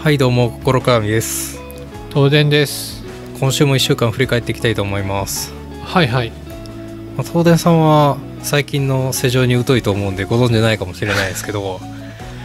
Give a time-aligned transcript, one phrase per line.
[0.00, 1.60] はいどうも心鏡です。
[2.08, 3.04] 東電です。
[3.38, 5.52] 今週も1週間振り返っていきたいと思います、
[5.84, 6.30] はいはい。
[6.30, 6.36] ま
[7.18, 11.80] あ、東電さんは最近の世情に疎いと思うんでご存じないかもしれないですけど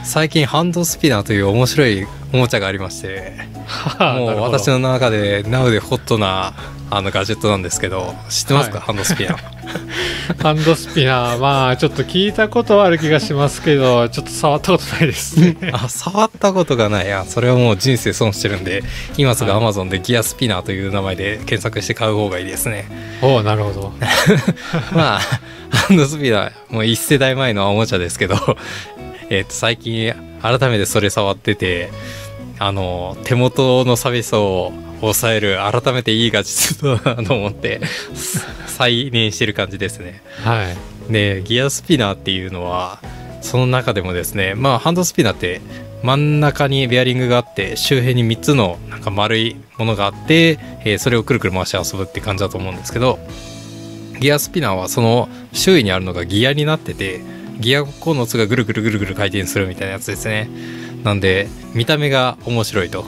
[0.03, 2.05] 最近ハンドスピナーという面白い
[2.35, 3.33] おもちゃがありまして
[3.99, 6.53] もう私の中で Now でホットな
[6.91, 8.85] あのガジェットなんですけど知ってますか、はい。
[8.87, 15.57] ハンドスピナー ハンドスピナーまあちょっと聞いたことはある気がしますけどちょっと触ったことないですね。
[15.71, 17.11] あ触ったことがない。
[17.11, 18.83] あそれはもう人生損してるんで
[19.17, 19.61] 今すぐはい。
[19.61, 22.85] Amazon でギアスピナーという名前で検索して買う方がいいですね。
[23.21, 23.93] おおなるほど。
[24.93, 25.19] まあ
[25.75, 28.35] ハンドスピナーもう1世代前のおもちゃですけど
[29.29, 31.89] えっと最近改めてそれ触ってて
[32.59, 37.81] あの手元の寂しさを抑える改めていいガジェットだなと思って
[38.65, 40.21] 再燃してる感じですね。
[40.43, 40.63] は
[41.09, 41.11] い。
[41.11, 42.99] でギアスピナーっていうのは
[43.41, 45.61] その中でもですねまあハンドスピナーって
[46.03, 53.19] 真ん中にベアリングがあって周辺に3つのなんか丸いものがあって、えーそれをくるくる回して遊ぶって感じだと思うんですけど
[54.19, 57.21] ギアスピナーはその周囲にあるのがギアになってて
[57.59, 60.49] ギアコのつがぐるぐるぐるぐる回転するみたいなやつですね
[61.05, 63.05] なんで見た目が面白いと。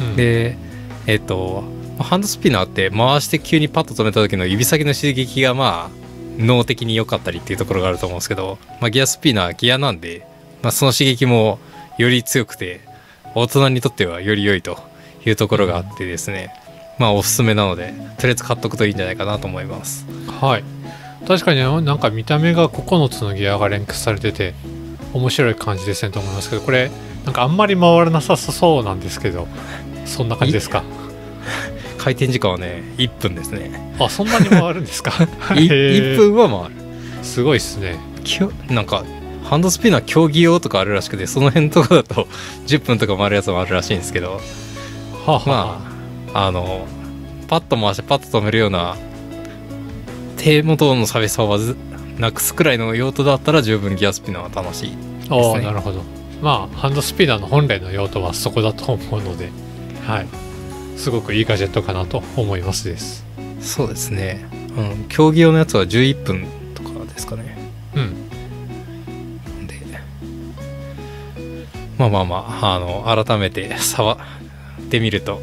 [0.00, 0.16] うん。
[0.16, 0.58] で
[1.06, 1.64] えっ、と
[1.98, 5.90] ハンドスピナーって回して急にパッと止めた時の指先の刺激がまあ
[6.36, 10.26] 脳的に良かったりっていうところがあると思うんですけど、まあ、ギアスピナーギアなんで、
[10.62, 11.58] まあ、その刺激も
[11.96, 12.80] より強くて
[13.34, 14.78] 大人にとってはより良いと
[15.24, 16.52] いうところがあってですね。
[16.98, 20.04] まあおすすめなのでとりあえず買っとくといいんじゃないかなと思います。
[20.40, 20.64] はい。
[21.26, 24.54] 確かになんか見た目が9つのギアが連結されてて
[25.12, 26.90] 面白い感じですねと思いますけどこれ
[27.26, 29.46] なんかあんまり回らなさそうなんですけど
[30.06, 30.82] そんな感じですか？
[31.98, 33.94] 回転時間はね1分ですね。
[33.98, 35.10] あそんなに回るんですか？
[35.56, 36.14] いへー。
[36.14, 37.24] 1分は回る。
[37.24, 37.98] すごいですね。
[38.24, 39.04] きょなんか
[39.44, 42.28] ハンドスピナー競技用とかあるらしくてその辺とかだと
[42.66, 44.32] 10分とか回るやつもあるらしいんですけど。
[44.32, 44.40] は
[45.26, 45.42] あ、はあ。
[45.46, 45.80] ま
[46.42, 46.86] ああの
[47.48, 48.96] パッと回してパッと止めるような
[50.36, 51.58] 手元の寂しさを
[52.18, 54.96] なくすくらいの用途だったら十分ギアスピナーは楽しい
[55.28, 55.64] ああ、ですね。
[55.66, 56.02] なるほど
[56.42, 59.50] まあハンドスピナーの本来の用途はそこだと思うので
[60.06, 60.26] はい。
[60.96, 63.24] すごくいいガジェットかなと思いますです。
[63.60, 64.44] そうですね、
[64.76, 67.56] うん、競技用のやつは11分とかですかね。
[67.94, 69.66] うん。
[69.66, 69.80] で。
[71.98, 74.18] まあまあまああの改めて触っ
[74.90, 75.40] てみると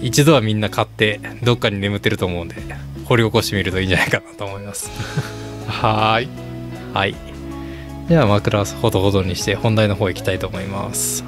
[0.00, 2.56] 一度はみんな買ってどっかに眠ってると思うんで
[3.06, 4.90] 掘り起こしてみるといいんじゃないかなと思います。
[5.68, 6.28] はーい。
[6.94, 7.14] はい。
[8.08, 11.24] では枕ほどほどにして本題の方行きたいと思います。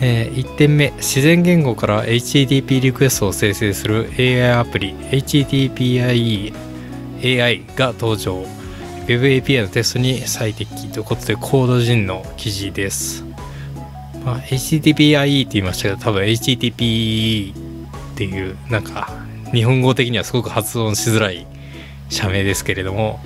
[0.00, 6.52] え1点目自然言語から HTTP リクエストを生成する AI アプリ HTTPIE
[7.24, 8.44] AI が登場
[9.06, 13.24] WebAPI のテストに最適ということでコード陣の記事です、
[14.24, 19.10] まあ、HTTPIE って言いましたけど多分 HTTP っていうなんか
[19.52, 21.46] 日本語的にはすごく発音しづらい
[22.10, 23.20] 社名ですけれども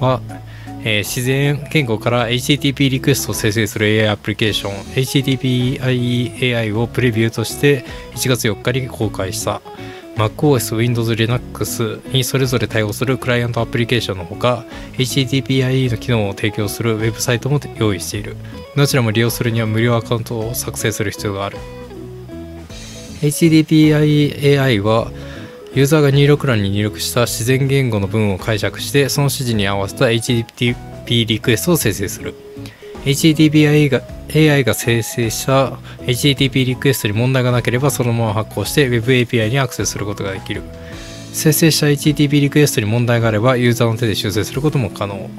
[0.00, 0.20] は、
[0.84, 7.84] えー自然言語から HTTP リクエストを生成する AI アプリケーション HTTPIE AI をプレビューとして
[8.14, 9.62] 1月4日に公開した。
[10.16, 18.36] MacOS、Windows、Linux にそれぞれ対応するクライアントアプリケーションのほか HTTPIE の機能を提供するウェブサイトも用意している。
[18.76, 21.58] どちらも利用するには無料アカウントを作成する必要がある。
[23.22, 25.10] HTTPIEAI は
[25.74, 32.34] ユーザーが入力欄に入力した自然言語の文を解釈してその指示に合わせた HTTP リクエストを生成する。
[33.04, 34.02] HTTPI が
[34.34, 40.62] AI が生成した HTTP リクエストに問題がなければそのまま発行して WebAPI にアクセスすることができる。
[41.32, 45.30] 生成した HTTP リクエストに問題があればユーザーの手で修正することも可能。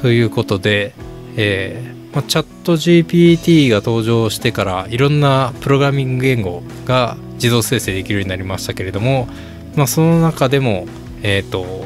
[0.00, 0.94] ということで、
[1.36, 9.28] えーまあ、チャット GPT が登場してからいろんなプログラミング言語が自動生成できるようになりましたけれども、
[9.76, 10.86] まあ、その中でも、
[11.22, 11.84] えっ、と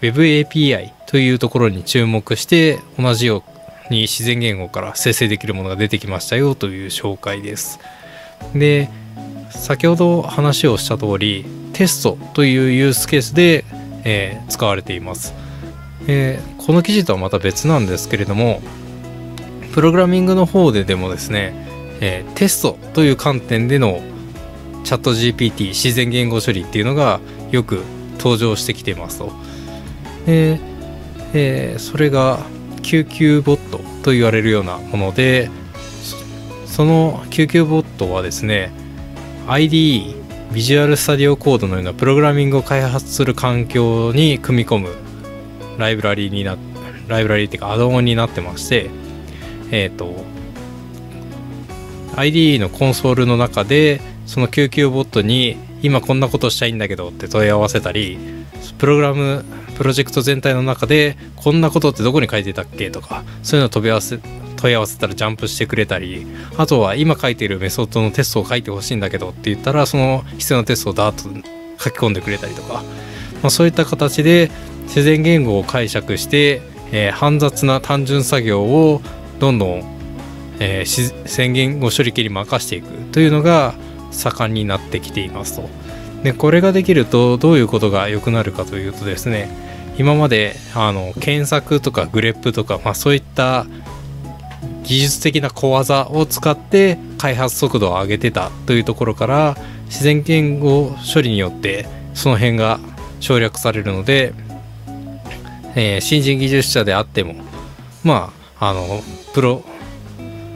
[0.00, 3.44] WebAPI というところに注目して同じよ
[3.88, 7.78] うに自然言語から生成できるものが出てきましたよという紹介です。
[8.56, 8.90] で
[9.50, 11.44] 先ほど話をした通り
[11.74, 13.64] テストというユースケースで、
[14.02, 15.32] えー使われています、
[16.08, 18.60] えーこの記事とはまた別なんですけれども
[19.76, 21.52] プログラミングの方ででもですね、
[22.00, 24.00] えーテストという観点での
[24.84, 27.20] チャット GPT 自然言語処理っていうのが
[27.50, 27.82] よく
[28.16, 29.32] 登場してきてますと。
[30.24, 30.58] で、
[31.34, 32.38] えーそれが
[32.80, 35.50] 救急ボットと言われるようなもので
[36.64, 38.72] その救急ボットはですね
[39.46, 40.14] IDE
[40.54, 44.88] ビジュアルスタディオコードのようなプログラミングを開発する環境に組み込む
[45.76, 46.56] ライブラリにな
[47.08, 48.88] ライブラリっていうかアドオンになってまして
[49.70, 50.24] えっ、と
[52.16, 58.18] IDE のコンソールの中でその救急ボットに今こんなことしたいんだけどって問い合わせたり
[58.78, 59.44] プログラム
[59.76, 64.18] プロジェクト全体の中でこんなことってどこに書いてたっけとかそういうのを飛び合わせ
[64.56, 66.26] 問い合わせたらジャンプしてくれたり
[66.56, 71.48] あとは今書いているメソッドのテストを書いてほしいんだけどって言ったらその必要なテストをダーッと
[71.78, 72.82] 書き込んでくれたりとか、
[73.42, 74.50] まあ、そういった形で
[74.84, 79.02] 自然言語を解釈して、えー、煩雑な単純作業を
[79.38, 79.82] どんどん、
[80.60, 83.74] えー、宣言語処理器に任していくというのが
[84.10, 85.68] 盛んになってきていますと。
[86.22, 89.48] でこれができるとどういうことが良くなるかというとですね
[89.98, 93.66] 今まであの検索とかグレップとか、まあ、そういった
[94.82, 99.56] 技術的な小技を使って開発速度を上げてたというところから
[99.86, 102.78] 自然言語処理によってその辺が
[103.20, 104.32] 省略されるので、
[105.74, 107.34] えー、新人技術者であっても
[108.04, 109.02] まああの
[109.34, 109.64] プロ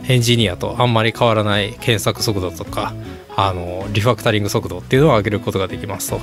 [0.08, 2.94] エンジニアとあんまり変わらない検索速度とか
[3.36, 6.20] あのリファクタリング速度っていうのを上げることができますと。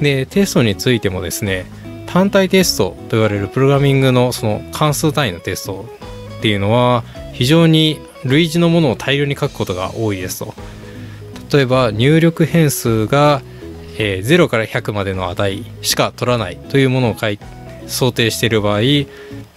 [0.00, 1.66] でテストについてもですね
[2.06, 5.84] 単体テストと言われるプログラミングのその関数単位のテスト
[6.38, 7.04] っていうのは
[7.34, 10.54] 非常に類似のものを大量に書くことが多いですと
[11.52, 13.42] 例えば入力変数が、
[13.98, 17.16] えー、0から100までの値しか取らないというものを
[17.86, 18.80] 想定している場合、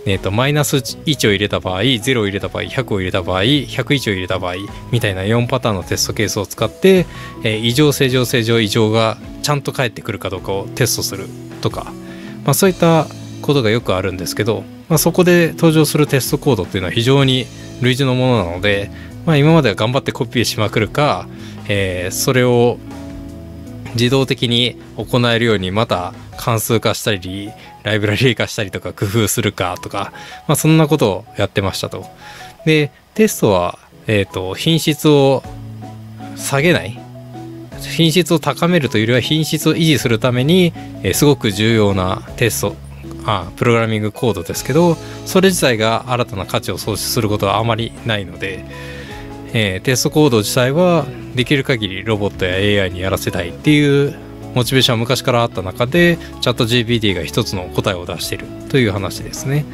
[0.05, 4.55] えーと、マイナス1を入れた場合0を入れた場合100を入れた場合101を入れた場合
[4.91, 7.05] みたいな4パターンのテストケースを使って、
[7.43, 11.27] えー、異常正常正常異常がちゃんと返ってくるかどうかをテストする
[11.61, 11.85] とか、
[12.43, 13.07] まあ、そういった
[13.41, 17.45] ことがよくあるんですけど、まあ、そこで登場するテストコードっていうのは非常に
[17.81, 18.91] 類似のものなので、
[19.25, 21.27] まあ、今までは頑張ってコピーしまくるか、
[21.69, 22.77] えー、それを
[23.93, 27.51] 自動的に行えるようにまた関数化したり
[27.83, 30.11] ライブラリー化したりとか工夫するかとか、
[30.47, 32.05] まあ、そんなことをやってましたと。
[32.65, 33.77] でテストは、
[34.07, 35.43] えーと、品質を
[36.35, 36.99] 下げない
[37.79, 42.75] 品質を高めるというよりは品質を維持するために、えー、すごく重要なテスト
[43.25, 44.95] あプログラミングコードですけど
[45.25, 48.65] それ自体が新たな価値を創出することはあまりないので、
[49.53, 54.15] えー、テストコード自体はできる限りロボットや AI にやらせたいっていう
[54.53, 59.65] モチベーションは昔からあった中でチャット GPT が一つの答えを出しているという話ですね。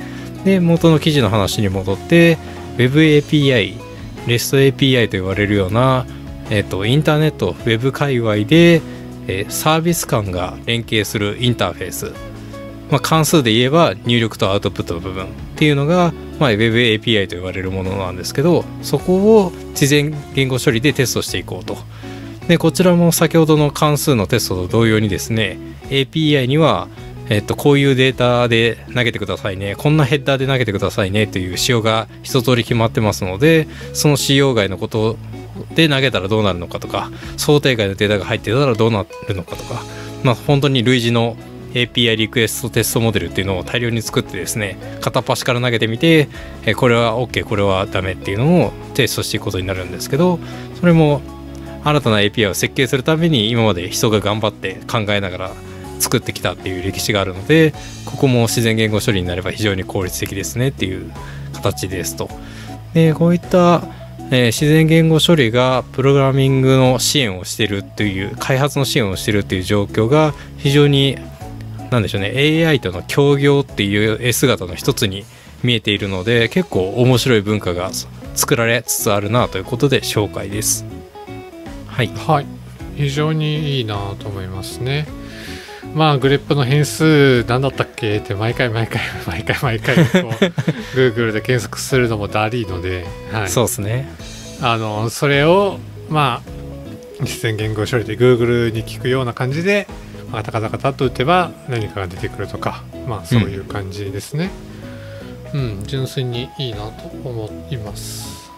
[0.46, 2.38] で元の記事の話に戻って
[2.78, 3.90] WebAPI
[4.26, 6.06] REST API と言われるような、
[6.50, 8.81] えーと、インターネット Web 界隈で、
[9.28, 12.14] え、サービス間が連携するインターフェース
[12.90, 21.78] まあ、関数で言えば入力とアウトプットの部分っていうのが、まあ、Web API と言われるものなんですけどそこを自然言語処理でテストしていこうと
[22.50, 26.90] でこちらも先ほどの関数のテストと同様にですね API には
[27.31, 35.16] えっと、こういうデータで投げてくださいねこんなヘッダーで投げてくださいねという仕様が一通り決まってますのでその仕様外のこと
[35.75, 39.84] で投げたらどうなるのかとか想定外のデータが入ってたらどうなるのかとか
[40.24, 41.36] まあ本当に類似の
[41.74, 46.30] API リクエストテストモデルっていうのを大量に作ってですね片っ端から投げてみて
[46.78, 50.40] これは OK これはダメっていうのをテストしていくことになるんですけど
[50.80, 51.22] それも
[51.84, 55.52] 新たな API を設計するために今まで人が頑張って考えながら
[56.00, 57.74] 作ってきたっていう歴史があるので
[58.06, 61.12] ここも自然言語処理になれば非常に効率的ですねっていう
[61.54, 62.30] 形ですと。
[62.94, 63.84] でこういった
[64.32, 71.18] え、自然言語処理がプログラミングの支援をしているという開発の支援をしているという状況が非常に
[71.89, 72.34] なんでしょうね
[72.68, 75.25] AI との協業っていう姿の一つに
[75.63, 77.89] 見えているので結構面白い文化が
[78.36, 80.86] 作られつつあるなということで紹介です
[82.00, 82.46] はい、はい、
[82.96, 85.06] 非常にいいなと思いますね。
[85.94, 88.20] まあグレップの変数何だったっけ？
[88.20, 90.22] って毎回毎回 毎回毎回こう
[90.96, 94.08] Google で検索するのもダリーので、はい、そうですね。
[94.62, 95.77] あのそれを
[96.10, 96.50] まあ
[97.22, 99.86] 実践言語処理で Google に聞くような感じで
[100.32, 104.51] カタカタカタと打てば何かが出てくるとかまあそういう感じですね。
[105.53, 108.50] うん、うん、純粋にいいなと思います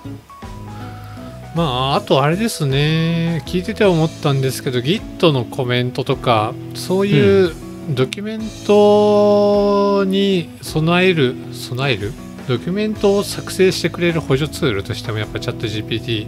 [1.55, 3.43] まああとあれですね。
[3.45, 7.53] 聞いてて思ったんですけど Git のコメントとかそういう
[7.89, 12.13] ドキュメントに備える備える？
[12.47, 16.27] ドキュメントを作成してくれる補助ツールとしてもやっぱチャット GPT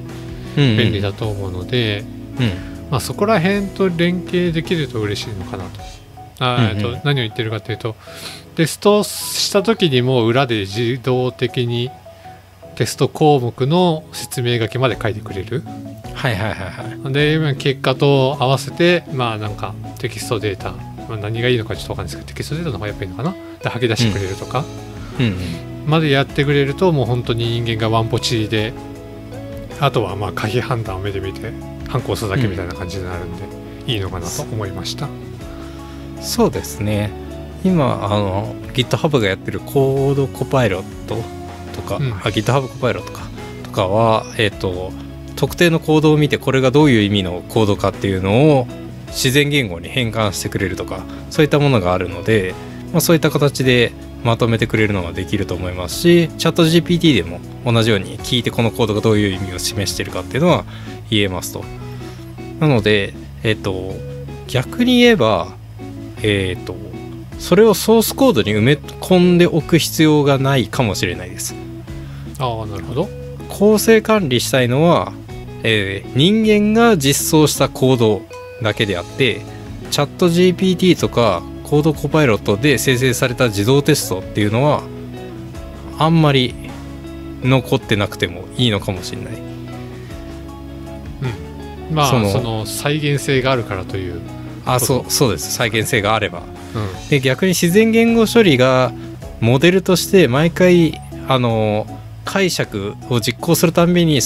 [0.56, 2.04] 便利だと思うので、
[2.38, 5.82] うん、うんまあ、そこら辺と連携できると嬉しいのかなと。
[6.40, 7.96] あうんうん、と何を言ってるかというと
[8.56, 11.90] テストした時にも裏で自動的に
[12.76, 15.62] テスト項目の説明書きまで書いてくれる？
[16.14, 17.14] はいはいはいはい。
[17.14, 20.72] で結果と合わせてまあなんかテキストデータ、
[21.08, 23.36] まあ、何がいいのかちょっと分かんないですけどテキストデータの方がやっぱいいのかな？
[23.62, 24.64] で吐き出してくれるとか、
[25.20, 25.36] うんうん、
[25.86, 28.74] までやってくれるともう本当に人間がワンポチで
[29.80, 31.52] あとはまあ可否判断を目で見て
[31.90, 33.36] 反抗するだけみたいな感じになるん
[33.86, 35.08] で、いいのかなと思いました。
[36.22, 37.12] そうですね。
[37.64, 41.16] 今あの GitHub がやってるコードコパイロット
[41.74, 43.22] とか、うんあ GitHub コパイロットか
[43.64, 44.92] とかはえっ、と
[45.36, 48.68] 特定のコードを見てこれがどういう意味のコードかっていうのを
[49.08, 52.56] 自然言語に変換してくれるとかそういったものがあるので、
[52.92, 53.92] まあ、そういった形で
[54.24, 60.66] まとめてくれるのができると思いますしチャット GPT でも同じように聞いてこのコードがどういう意味を示しているかっていうのは
[61.10, 61.64] 言えますと。
[62.60, 63.14] なので、
[63.44, 63.94] えっ、と
[64.48, 65.56] 逆に言えば
[66.22, 66.76] えっ、と
[67.40, 71.63] それをソースコードに埋め込んでおく必要がないかもしれないです。
[72.44, 73.10] ああなるほど。
[73.50, 75.14] 構成管理したいのは、
[75.64, 78.22] えー人間が実装したコード
[78.62, 79.42] だけであって
[79.92, 84.84] チャット GPT とかコードコパイロットで生成された自動テストっていうのは
[85.98, 86.54] あんまり
[87.44, 89.54] 残ってなくてもいいのかもしれない。
[91.92, 94.20] まあそそのの再現性があるからという、
[94.66, 95.54] あそそううそうです。
[95.54, 96.42] 再現性があれば。
[96.76, 98.92] うん、で逆に自然言語処理が
[99.40, 101.86] モデルとして毎回あの
[102.26, 104.20] 解釈を実行するたんびに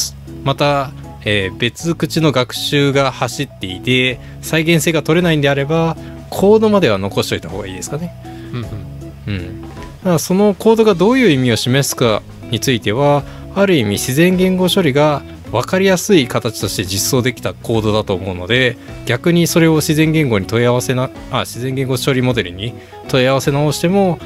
[0.44, 0.92] また、
[1.25, 5.98] えー別口の学習が走っていて再現性が取れないんであれば
[6.30, 8.13] コードまでは残しておいた方がいいですかね。
[8.54, 9.74] うんうんうん、だか
[10.04, 13.24] らそのコードがどういう意味を示すかについては
[13.56, 22.74] ある意味自然言語処理が分かりやすい形として実装できたコードだと思うので逆にそれを自然言語に問い合わせなあ自然言語処理モデルに
[23.08, 24.20] 問い合わせ直しても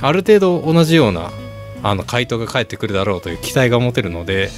[0.00, 1.30] ある程度同じような
[1.88, 4.50] あの回答が返ってくるだろうという期待が持てるので、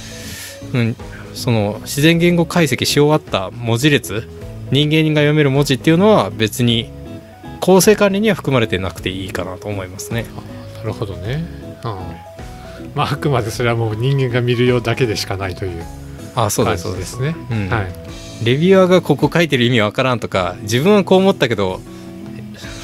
[0.73, 0.95] うん、
[1.35, 4.27] その自然言語解析し終わった文字列
[4.71, 6.91] 人間が読める文字っていうのは別に
[7.59, 10.25] 構成管理には含まれてなくていいかなと思いますね。
[10.77, 11.45] なるほどね、
[11.83, 11.91] うん。
[12.95, 15.83] まあ、あくまでそれはもう人間が見るようだけでしかないという
[16.35, 17.19] あそうで感すそうです。
[17.21, 17.35] ね
[18.43, 21.81] レビュアーがここ書いてる意味わからんとか自分はこう思ったけど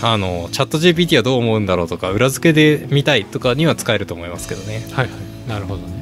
[0.01, 4.85] あのチャット GPT はどう思うんだろうとか裏付けで見たいとかには使えると思いますけどね。
[4.91, 5.49] はいはい。
[5.49, 5.93] なるほどね。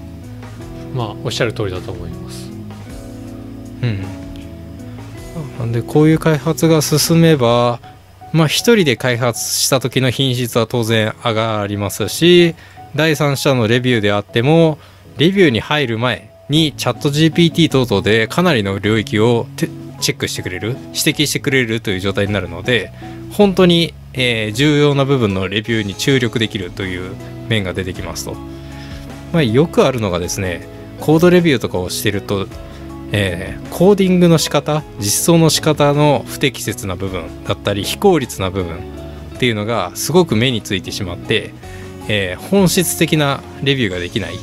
[0.93, 2.49] まあおっしゃる通りだと思います。
[3.81, 4.23] うん。
[5.59, 7.79] なんでこういう開発が進めば
[8.31, 12.55] まあ一人で開発した時の品質は当然上がりますし
[12.95, 14.77] 第三者のレビューであっても
[15.17, 19.69] レビューに入る前にチャット GPT 等々でかなりの領域をて
[20.01, 22.91] チェックしてくれる指摘してくれるという状態になるので
[23.33, 27.15] 本当に、えー重要な部分のレビューに注力できるという
[27.49, 28.35] 面が出てきますと、
[29.31, 30.67] まあ、よくあるのがですね
[30.99, 32.47] コードレビューとかをしてると
[33.11, 38.77] えーコーディングの仕方実装の仕方の不適切な部分だったり非効率な部分
[39.35, 41.53] っていうのがすごく目についてしまって、
[42.07, 44.39] えー本質的なレビューができない。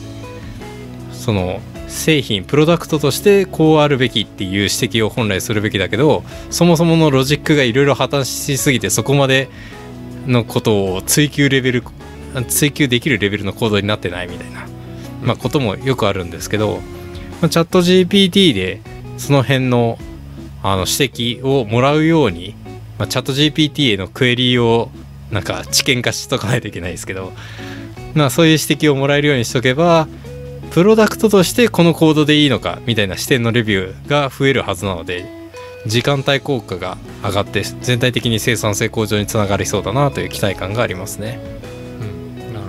[1.12, 9.50] その製品プロダクトとしてこうあるべきっていう指摘を本来するべきだけどそもそものロジックがいろいろ破綻しすぎてそこまで
[10.26, 11.84] のことを追求レベル
[12.48, 14.66] 追求できるレベルのコードになってないみたいな、
[15.22, 16.78] まあ、こともよくあるんですけど、
[17.40, 18.80] まあチャット GPT で
[19.18, 19.98] その辺の
[20.62, 22.54] あの指摘をもらうように、
[22.98, 24.90] まあ、チャット GPT へのクエリを
[25.32, 27.32] なんか知見化しとかないといけないですけど、
[28.14, 30.06] まあ、そういう指摘をもらえるようにしとけば
[30.70, 35.26] プロダクトとしてこのコードでいいのかみたいな視点のレビューが増えるはずなので
[35.86, 41.40] 時間帯効果が上がって全体的に生産性向上につながりそうだなという期待感がありますね。
[42.00, 42.66] うんなる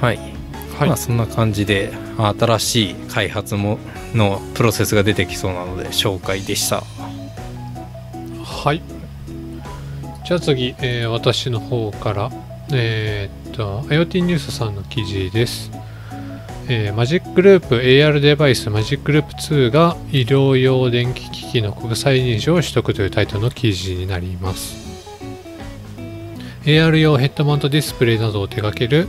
[0.00, 0.22] ほはい、ど
[0.78, 3.78] はい、まあそんな感じで新しい開発も
[4.14, 6.82] のプロセスが出てきそうなので紹介でした。
[8.44, 8.82] はい。
[10.26, 12.30] じゃあ次、えー私の方から、
[12.72, 15.70] えーっと、IoT ニュースさんの記事です。
[16.68, 24.74] えーマジックループ AR デバイスマジックループ2が医療用電気機器の国際認証を取得というタイトルの記事になります。
[26.64, 29.06] AR 用ヘッドマウントディスプレイなどを手掛ける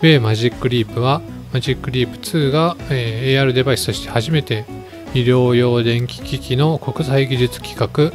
[0.00, 1.20] w マジックリープは
[1.52, 4.64] マジックリープ2が、えー AR デバイスとして初めて
[5.12, 8.12] 医療用電気機器の国際技術規格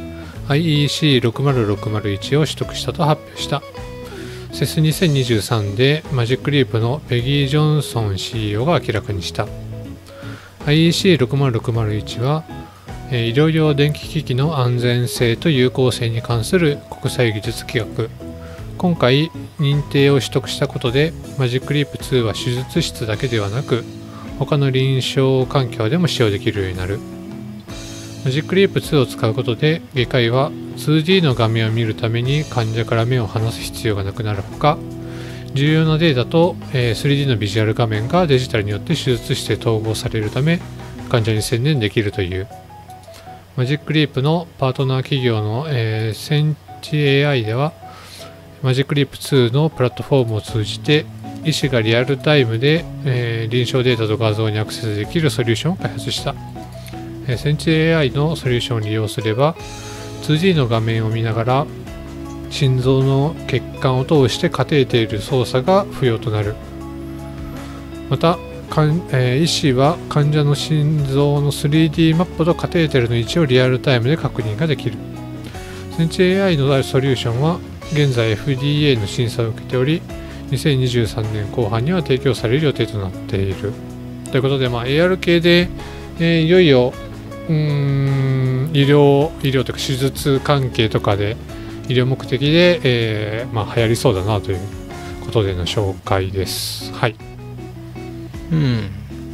[0.48, 3.62] IEC60601 を取得したと発表した。
[4.52, 9.46] CES2023 でマジックリープのペギー・ジョンソン CEO が明らかにした。
[10.66, 12.44] IEC60601 は、
[13.10, 18.10] 医療用電気機器の安全性と有効性に関する国際技術規格。
[18.78, 23.84] 今回認定を取得したことでマジックリープ2は手術室だけではなく
[24.38, 27.17] 他の臨床環境でも使用できるようになる。
[28.24, 34.78] マジックリープ2を使うことで外科医は 2D の画面を見るために患者から目を離す必要がなくなるほか
[35.54, 40.60] 重要なデータと、3D のビジュアル画面がデジタルによって手術して統合されるため
[41.08, 42.46] 患者に専念できるという。
[43.56, 47.72] マジックリープのパートナー企業の、えーセンチ AI では
[48.62, 51.06] マジックリープ2のプラットフォームを通じて
[51.44, 56.36] 医師がリアルタイムで、えー臨床データと画像にアクセスできるソリューションを開発した、
[57.36, 59.54] センチ AI のソリューションを利用すれば
[60.22, 61.66] 2D の画面を見ながら
[62.50, 66.54] 心臓の血管を通してカテーテル操作が不要となる。
[68.08, 68.38] また
[68.70, 74.96] かん、えー医師は患者の心臓の 3D マップとカテーテルの位置をリアルタイムで確認ができる。
[75.96, 77.58] センチ AI のソリューションは
[77.92, 80.00] 現在 FDA の審査を受けており
[80.50, 83.72] 2023年後半には提供される予定となっている。
[84.30, 85.68] ということで、まあ、AR 系で、
[86.18, 86.92] えーいよいよ
[87.48, 91.36] うーん医療医療というか手術関係とかで
[91.88, 94.58] 医療目的で、えーまあ、流行りそうだなという
[95.24, 96.92] ことでの紹介です。
[96.92, 97.16] はい。
[98.52, 98.90] うん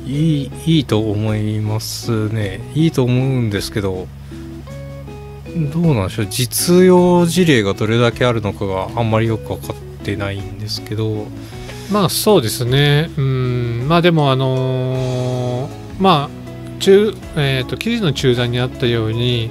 [0.07, 4.07] いいいいと思いますねいいと思うんですけど
[5.73, 11.27] どうなんでしょう実用事例がどれだけあるのかがあんまりよく分かってないんですけど
[11.91, 13.11] まあそうですね。
[13.17, 16.44] うんまあでもあのーまあ
[16.79, 19.51] 中えっ、と記事の中段にあったように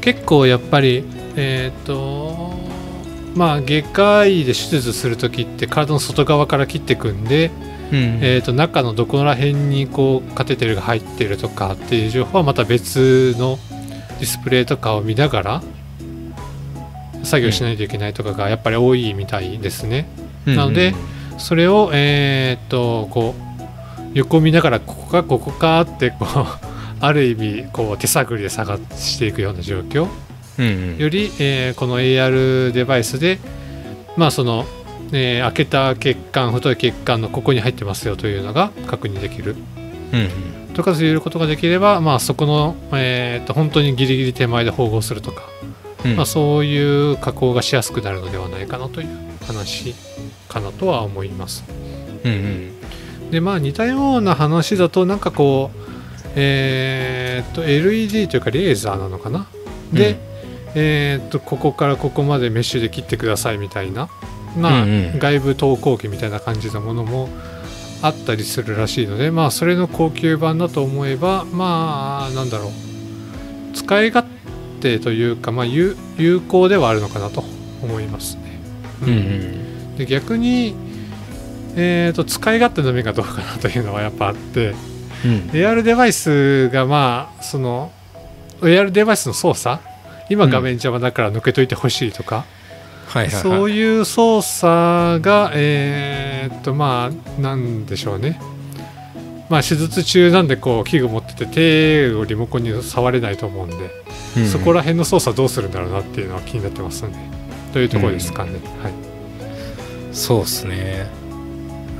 [0.00, 1.04] 結構やっぱり
[1.36, 2.52] えっ、と
[3.34, 7.50] まあ外科医で手術する時って体の外側から切っていくんで、
[7.92, 13.58] うんえー、と中のどこら辺にこうカテーテルが入ってるとかっていう情報はまた別の
[14.18, 15.62] ディスプレイとかを見ながら
[17.22, 20.08] 作業しないといけないとかがやっぱり多いみたいですね。
[20.46, 20.94] なので
[21.38, 23.51] それをえーっとこう
[24.14, 26.46] 横を見ながらここかここかってこう
[27.00, 30.06] ある意味こう手探りで探していくような状況
[30.58, 30.98] うんうん。
[30.98, 33.38] より、えーこの AR デバイスで
[34.16, 34.66] まあその、
[35.12, 39.56] えー開けた血管太い血管のここに入ってますよというのが確認できる。
[40.12, 40.28] うんうん。
[40.74, 45.42] とかそういうことができれば、まあ、そこの、えーと本当にギリギリ手前で縫合するとか、
[46.04, 46.16] うん。
[46.16, 49.08] まあ、そういう加工がしやすくなるのではないかなという
[49.46, 49.94] 話
[50.48, 51.64] かなとは思います。
[52.24, 52.70] うんうん
[53.32, 55.78] でまあ似たような話だとなんかこう
[56.36, 59.48] えーっと LED というかレーザーなのかな？
[59.92, 60.18] で、うん。
[60.76, 64.08] えーっとここからここまでメッシュで切ってくださいみたいな、
[64.56, 65.18] まあうんうん。
[65.18, 67.28] 外部投光器みたいな感じのものも
[68.02, 72.70] あったりするらしいのでまあそれの高級版だと思えばまあなんだろう。
[73.74, 74.26] 使い勝
[74.80, 77.42] 手というか、まあ、有有効ではあるのかなと
[77.82, 78.60] 思いますね。
[79.02, 79.96] うんうん。
[79.96, 80.74] で逆に、
[81.74, 84.74] えー、と使い勝手の面がどうかなというのはやっぱあって
[85.24, 85.30] うん。
[85.52, 87.92] AR デバイスがまあその
[88.60, 89.82] AR デバイスの操作
[90.28, 92.44] 今うん画面邪魔だから抜けといてほしいとか、
[93.08, 93.42] はいはいはい。
[93.42, 98.40] そういう操作がえーっとまあなんでしょうね。
[99.48, 103.76] まあ手術中なんでこう器具持ってて手をリモコンに触れないと思うんで、
[104.36, 104.42] うん。
[104.44, 107.18] うんそこら辺の操作どうするんだろうなっていうのは気になってますんで
[107.72, 108.92] というところですかね、はい。
[110.12, 111.21] そうですね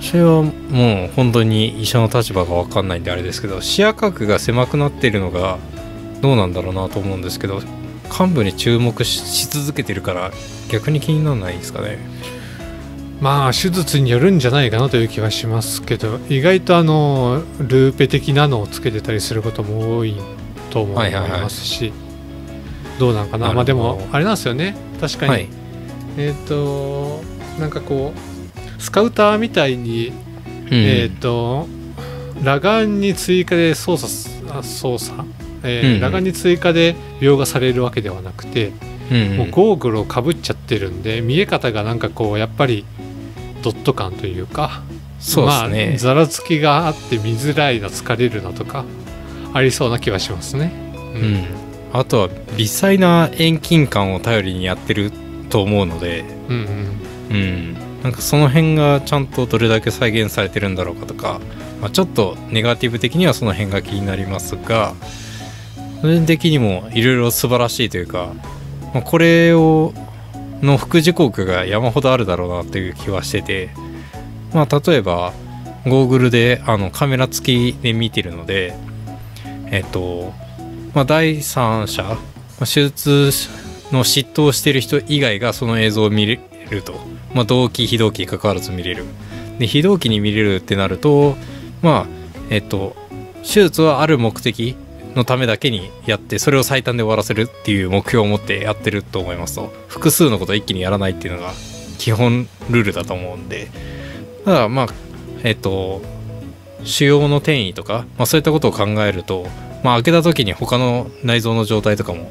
[0.03, 5.59] 私はもう本当に医者の立場が分かんないんであれですけど視野角が狭くなってるのが
[6.21, 7.61] どうなんだろうなと思うんですけど
[8.11, 10.33] 幹部に注目しし続けてるから
[10.69, 11.99] 逆に気にならないですかね？
[13.21, 20.17] まあ手術によるんじゃないかなという気はしますけど意外とあのルーペ的なのをつけてたりすることも多い
[20.71, 21.41] と思いはいはいはい。
[21.43, 21.93] ますし、
[22.99, 23.53] どうなんかな。
[23.53, 24.75] まあでもあれなんですよね。
[25.01, 25.49] 確かに、はい。
[26.19, 27.21] えっ、と
[27.61, 28.32] なんかこう
[28.83, 30.14] スカウターみたいに、うん。
[30.71, 31.66] えっ、と
[32.40, 34.12] 裸眼に追加で操作
[34.62, 35.23] 操作、
[35.62, 36.01] えーうんうん。
[36.01, 38.73] 裸眼に追加で描画されるわけではなくて、
[39.11, 42.87] うんもうゴーグルをかぶっちゃってるんで見え方がなんかこうやっぱり
[43.62, 44.83] ドット感というか
[45.21, 48.85] そうですね、まあ、ざらつきがあって見づらいな疲れるなとか
[49.53, 50.73] ありそうな気はしますね。
[51.14, 51.45] ううん、
[51.92, 55.12] あとは微細な遠近感を頼りにやってる
[55.51, 56.57] と思うので、うん
[57.31, 57.37] うん。
[57.37, 61.41] うん、なんかその辺がちゃんとどれだけ再現されてるんだろうかとか、
[61.81, 64.95] まあ、ちょっとネガティブ的にはその辺が気になりますが
[66.01, 68.33] 個人的にもいろいろ素晴らしいというか、
[68.93, 69.93] まあ、これを
[70.62, 73.71] の副次国が山ほどあるだろうなという気はしてて、
[74.53, 75.33] まあ、例えば
[75.87, 78.75] ゴーグルであのカメラ付きで見てるので
[79.71, 80.33] えっと、
[80.95, 82.17] まあ、第三者
[82.61, 83.31] 手術
[83.93, 86.41] の嫉妬をしてる人以外がその映像を見れ
[86.73, 86.95] ると、
[87.35, 89.05] まあ、同期非同期関わらず見れる。
[89.59, 91.37] で非同期に見れるってなると
[91.83, 92.07] まあ
[92.51, 92.97] えっと
[93.43, 94.77] 手術はある目的
[95.15, 99.73] のためだけにやってそれを最短で終わらせるっていう目標を持ってやってると思いますと。
[99.89, 101.53] 複数のことを一気にやらないっていうのが
[101.99, 103.69] 基本ルールだと思うんで。
[104.45, 104.89] ただまあ
[105.45, 106.03] えっと
[106.85, 109.47] 腫瘍の転移とか、まあ、そういったことを考えると、
[109.85, 112.29] まあ、開けた時に他の内臓の状態とかも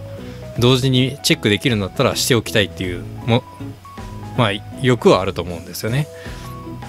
[0.59, 3.43] 同時にチェックできるんだったらしておきたいっていうも
[4.37, 6.07] まあ欲はあると思うんですよね。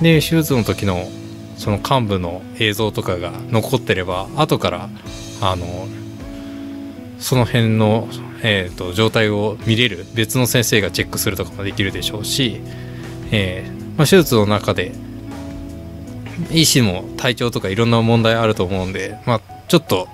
[0.01, 1.09] で手術の時の
[1.57, 4.89] その幹部の映像とかが残ってれば後から
[5.41, 5.87] あの
[7.19, 8.09] その辺の、
[8.43, 12.61] えーと、状態を見れる別の先生がチェックするとかもできるでしょうし、
[13.31, 14.93] えーまあ、手術の中で
[16.51, 20.09] 医師も体調とかいろんな問題あると思うんで、まあ、ちょっと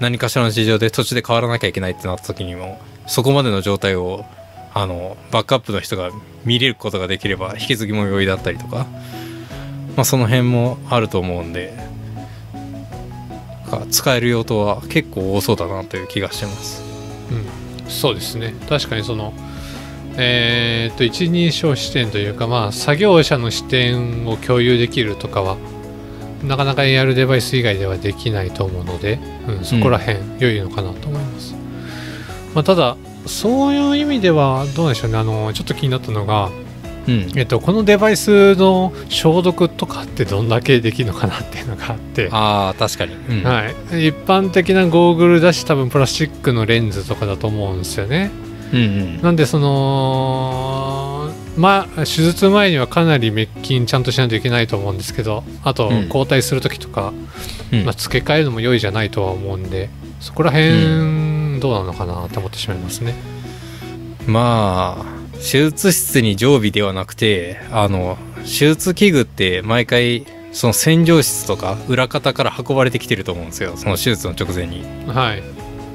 [0.00, 4.24] 何かしらの事情で途中で変わらなきゃいけないってなった時にもそこまでの状態を
[4.72, 6.10] あのバックアップの人が
[6.44, 8.86] 見れることができれば引き継ぎも容易だったりとか、
[9.96, 11.76] まあ、その辺もあると思うんで
[13.90, 16.82] 使える用途は結構多そうだなという気がしてます。
[17.30, 18.54] うん、そうですね。
[18.68, 19.32] 確かにその
[20.16, 25.56] えー、っと一人称視点というかまあ作業者の視点を共有できるとかは
[26.44, 31.54] なかなか AR デバイス以外ではできないと思うので、うん、そこら辺良いのかなと思います、
[32.54, 35.18] まあ、ただそういう意味ではどうでしょうね。
[35.18, 36.50] あのちょっと気になったのが
[37.08, 42.28] うん、えっと、このデバイスの消毒とかってどんだけできるのかなっていうのがあって。
[42.30, 48.30] あ確かに、うん、はい、一般的なゴーグルだし多分プラスチックのレンズとかだと思うんですよね、
[48.72, 57.12] うんうん、なんでそのまあ手術前にはかなり滅菌ちゃんとしないといけないと思うんですけどあと交代する時とか、
[57.72, 63.14] うん、まあ、付け替えるのも良いじゃないとは思うんでそこら辺どうなのかなって思ってしまいますね、
[64.26, 73.76] まあ手術室に常備ではなくてあの手術器具って毎回その洗浄室とか裏方から運ばれてきてると思うんですよ。
[73.76, 74.84] その手術の直前に。
[75.06, 75.42] はい。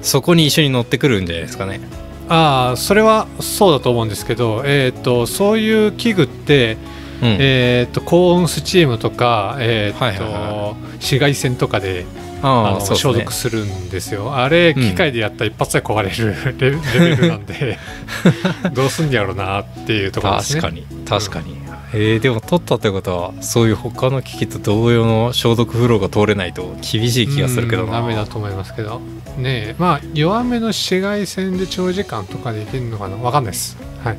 [0.02, 1.82] そこに一緒に乗ってくるんじゃないですかね。
[2.30, 6.78] ああそれはそうだと思うんですけど、えーと、そういう器具って、
[7.22, 12.06] うん、えーと、高温スチームとか、えーと、はいはいはい、紫外線とかで
[12.46, 14.36] あの、ね、消毒するんですよ。
[14.36, 17.80] あれ機械でやったら一発で壊れるレ,、ベルなんで
[18.74, 20.62] どうすんやろうなっていうところですね。
[20.62, 21.58] 確かに確かに、うん、
[21.94, 27.94] えー、でも取ったってことはそういう他の機器と同様の消毒フローが通れないと厳しい気がするけどな。
[27.94, 29.02] ダメだと思いますけど。
[29.38, 33.18] ねまあ弱めの紫外線で長時間とかできるのかな。
[33.18, 33.78] 分かんないです。
[34.04, 34.18] はい。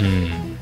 [0.00, 0.53] うん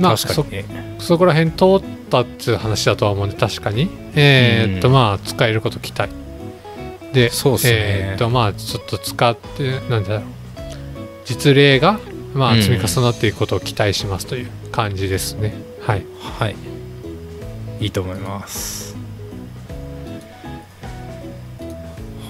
[0.00, 3.88] まあ、確かに、ね、そそこら辺通ったっていう話だとは思うんで確かに。
[4.14, 6.12] えー、っとまあ使えること期待。
[7.12, 7.72] でそうすね。
[7.74, 10.22] えー、っとまあちょっと使ってなんだろう。
[11.24, 12.00] 実例が
[12.34, 16.04] まあ積み重なっていくことを期待しますという感じですね、はい。
[16.38, 16.56] はい。
[17.80, 18.96] いいと思います。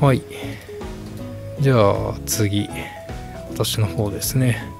[0.01, 0.23] はい。
[1.61, 2.69] じゃあ次。
[3.55, 4.74] 私の方ですね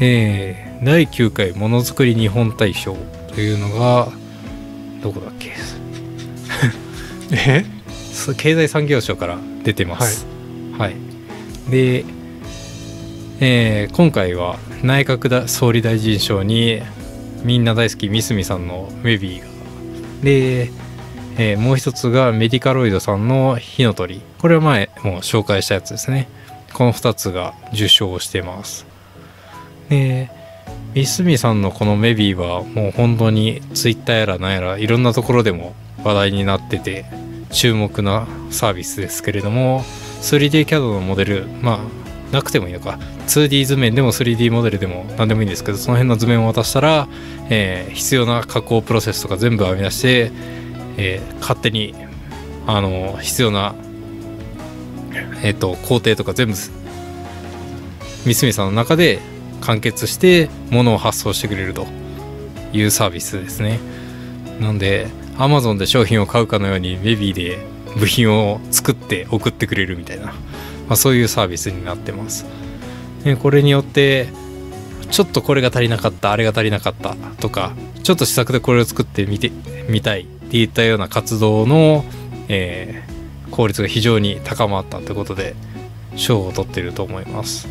[0.00, 2.96] えー、第9回ものづくり日本大賞
[3.34, 4.08] というのが
[5.02, 5.52] どこだっけ？
[7.32, 7.64] え？
[8.36, 10.26] 経済産業省から出てます。
[10.78, 10.96] はい、は
[11.68, 12.04] い、で、
[13.40, 16.82] えー、今回は内閣だ総理大臣賞に
[17.44, 19.46] みんな大好き三角さんのウェビーが。
[20.22, 20.70] で、
[21.38, 24.20] えー、もう一つがメディカロイドさんの火の鳥。
[24.38, 26.28] これは前もう紹介したやつですね。
[26.72, 28.84] この2つが受賞してます
[29.88, 30.30] で
[30.94, 35.74] 三角さんのこのメビーはもう本当にツイッターやらなんやらいろんなところでも
[36.04, 37.04] 話題になってて
[37.50, 39.82] 注目なサービスですけれども
[40.22, 42.98] 3D CAD のモデルまあなくてもいいのか。
[43.28, 47.08] 2D 図面でも 3D モデルでも何でもいいんですけどその辺の図面を渡したら、
[47.50, 50.32] えー、必要な加工プロセスとか全部編み出して、
[50.96, 51.94] えー、勝手に
[52.66, 53.74] あの必要な、
[55.42, 56.72] えーと、工程とか全部三
[58.34, 59.20] 角さんの中で
[59.60, 61.86] 完結して物を発送してくれると
[62.72, 63.80] いうサービスですね。
[64.60, 67.58] なんで Amazon で商品を買うかのようにベビーで
[67.96, 70.32] 部品を作って送ってくれるみたいな、ま
[70.90, 72.44] あ、そういうサービスになってます。
[73.24, 74.28] でこれによって
[75.10, 79.50] ちょっとこれが足りなかったあれが足りなかったとかちょっと試作でこれを作ってみて
[79.88, 82.04] みたいっていったような活動の、
[82.48, 85.54] えー、効率が非常に高まったということで
[86.16, 87.68] 賞を取ってると思います。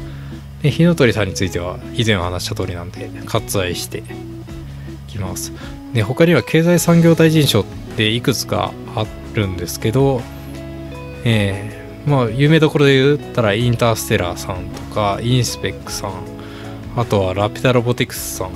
[0.62, 4.04] で火の鳥さんについては以前話した通りなんで割愛してい
[5.08, 5.54] きます。
[5.94, 7.66] で他には経済産業大臣賞っ
[7.96, 10.22] ていくつかあるんですけど
[11.24, 16.12] えー、まあ有名どころで言ったらインターステラーさんとかインスペックさん
[16.96, 18.52] あとはラピュタロボティクスさん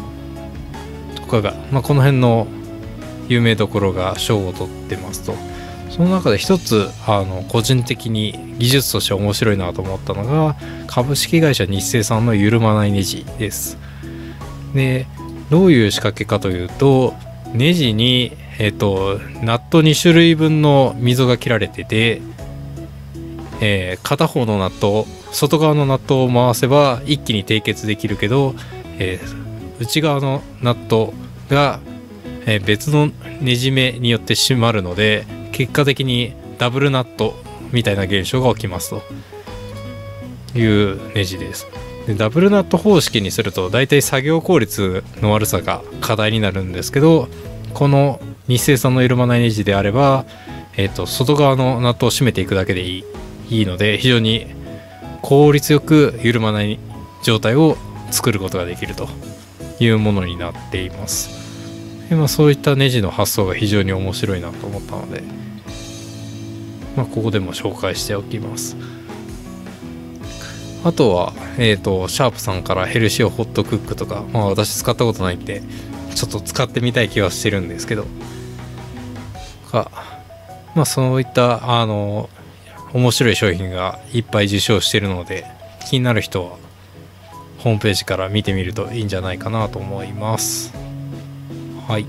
[1.16, 2.48] とかが、まあ、この辺の
[3.28, 5.51] 有名どころが賞を取ってますと。
[5.92, 10.56] その中で一つあの個人的に技術として面白いなと思ったのが
[10.88, 13.78] 株式会社日清さんのゆるまないネジです。
[14.74, 15.06] で
[15.50, 17.14] どういう仕掛けかというと
[17.54, 22.22] ネジに、えーと、ナット2種類分の溝が切られてて、
[23.60, 28.56] えー、片方のナット外側のナットを回せば一気に締結できるけど、
[28.98, 31.14] えー、内側のナット
[31.50, 31.82] が、
[32.46, 33.08] えー、別の
[33.42, 37.36] ねじめによって締まるので結果的にダブルナット
[37.72, 39.02] みたいな現象が起きますと。
[40.56, 41.68] いうネジです。
[42.08, 47.28] でダブルナット方式にすると大体作業効率の悪さが課題になるんですけど
[47.74, 50.26] この日清産の緩まないネジであれば、
[50.78, 53.06] えーと、外側のナットを締めていくだけでいい
[53.50, 54.48] いいので非常に
[55.22, 56.80] 効率よく緩まない
[57.24, 57.78] 状態を
[58.10, 59.08] 作ることができると
[59.80, 61.41] いうものになっています、
[62.16, 65.24] まあ、そういったネジの発想が非常に面白いなと思ったので、
[66.96, 68.76] まあ、ここでも紹介しておきます
[70.84, 75.62] あとは、えっ、ー、と、シャープさんからヘルシオホットクックとか、まあ私使ったことないんで、
[76.16, 78.08] ちょっと使ってみたい気はしてるんですけど、
[79.72, 79.92] か、
[80.74, 82.32] まあそういった、あの、
[82.94, 85.46] 面白い商品がいっぱい受賞してるので、
[85.88, 86.58] 気になる人は、
[87.60, 90.81] ホームページから見てみるといいんじゃないかなと思います。
[91.92, 92.06] はい。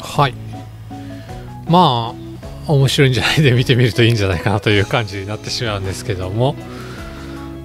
[0.00, 0.34] はい。
[1.68, 2.14] ま
[2.66, 6.56] あ、面白いんじゃないで見てみるといいんじゃないかなという感じになってしまうんですけども、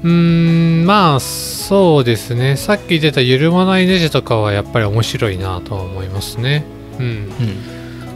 [0.04, 2.58] うーんまあそうですね。
[2.58, 6.66] さっき出た緩まないネジとかはやっぱり面白いなとは思いますね。
[7.00, 7.30] うん、うん。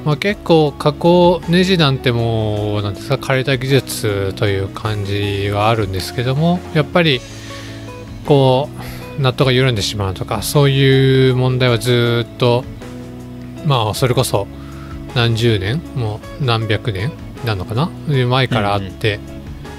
[0.04, 7.22] まあ、結構加工ネジなんてもうなんですか枯れた技術という感じはあるんですけどもやっぱり
[8.26, 8.68] こ
[9.18, 12.66] うナットが緩んでしまうとかそういう問題はずっと
[13.66, 14.48] まあそれこそ
[15.16, 17.12] 何十年もう何百年
[17.46, 17.90] なのかな？
[18.08, 19.20] 前からあって、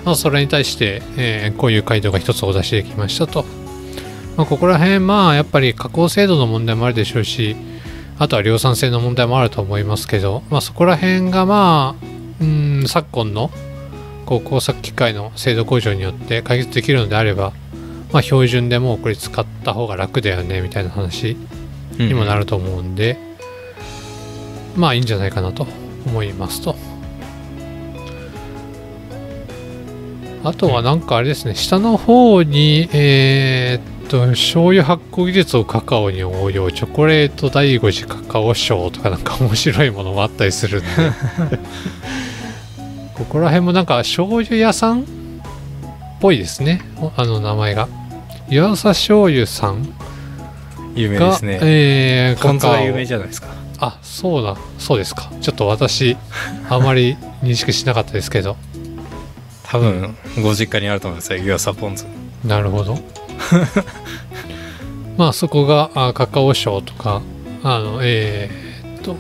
[0.05, 3.45] まあ、それに対して、えー、こういう回答が一つお出しできましたと。
[4.37, 7.57] まあ、ここら辺、まあ、やっぱり加工制度の問題もあるでしょうし、
[8.19, 12.07] あとは量産性の問題もあると思いますけど、まあ、そこら辺が、まあ、
[12.41, 13.51] うん、昨今の
[14.27, 17.53] こう工作機械の精度向上によって解決できるのであれば、
[18.13, 21.37] まあ、標準でもうこれ使った方が楽だよねみたいな話
[21.99, 23.34] にもなると思うんで、うん、
[24.77, 25.67] まあいいんじゃないかなと
[26.07, 26.77] 思いますと。
[30.45, 40.91] あとはなんかあれですね、下の方に、えー、っと、醤油発酵技術をカカオに応用、チョコレート第5次カカオ賞とかなんか面白いものもあったりするんで、
[43.15, 45.05] ここら辺もなんか醤油屋さんっ
[46.21, 46.83] ぽいですね、
[47.17, 47.89] あの名前が。
[48.51, 49.89] 湯浅醤油さん
[50.95, 51.59] 有名ですね。
[51.63, 52.85] えー、カカオ。
[52.85, 53.54] 有名じゃないですか。
[53.87, 55.31] あ、そうだ、そうですか。
[55.41, 56.17] ちょっと私、
[56.69, 58.57] あまり認識しなかったですけど。
[59.75, 62.07] 多分ご実家にあると思いますよ湯浅ポン酢
[62.45, 62.97] なるほど
[65.19, 67.23] まあそこがあカカオ省とか
[67.65, 69.17] あのえー、っと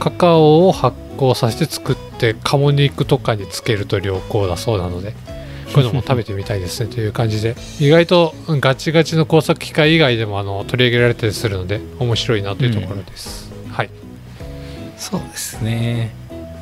[0.00, 5.14] カカオを発酵させて作って鴨肉とかにつけると良好だそうなので
[5.72, 7.56] こういうのも食べてみたいですねという感じで。
[7.80, 13.90] 意外とガチガチの工作機械以外でもあの取り上げられたりするので面白いなというところです、うん、はい。
[14.96, 16.14] そうですね。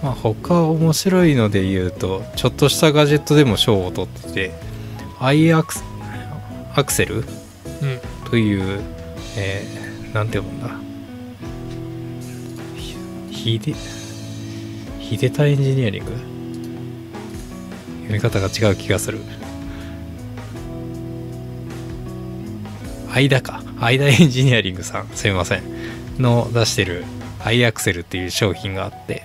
[0.02, 4.52] まあ、他面白いので言うとちょっとしたガジェットでも賞を取ってて
[5.18, 5.74] アイアク
[6.74, 7.24] アクセル、うん、
[8.30, 8.80] という、
[9.36, 10.70] えー、なんて読むんだ？
[13.30, 13.74] ヒデ
[14.98, 16.29] ヒデタエンジニアリング？
[18.10, 19.20] 読み方が違う気がする。
[23.12, 23.62] 間か。
[23.78, 25.08] 間エンジニアリングさん。
[25.14, 25.62] すいません。
[26.18, 27.04] の出してる
[27.42, 29.22] アイアクセルっていう商品があって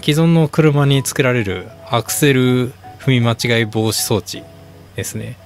[0.00, 4.42] 既存の車につけられるアクセル踏み間違い防止装置
[4.96, 5.36] ですね。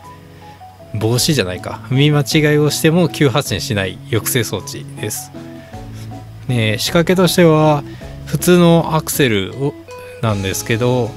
[0.94, 1.80] 防止じゃないか。
[1.90, 5.32] 踏み間違いをしても急発進しない抑制装置です。
[6.48, 7.82] ね仕掛けとしては
[8.26, 9.74] 普通のアクセルを
[10.22, 11.10] なんですけど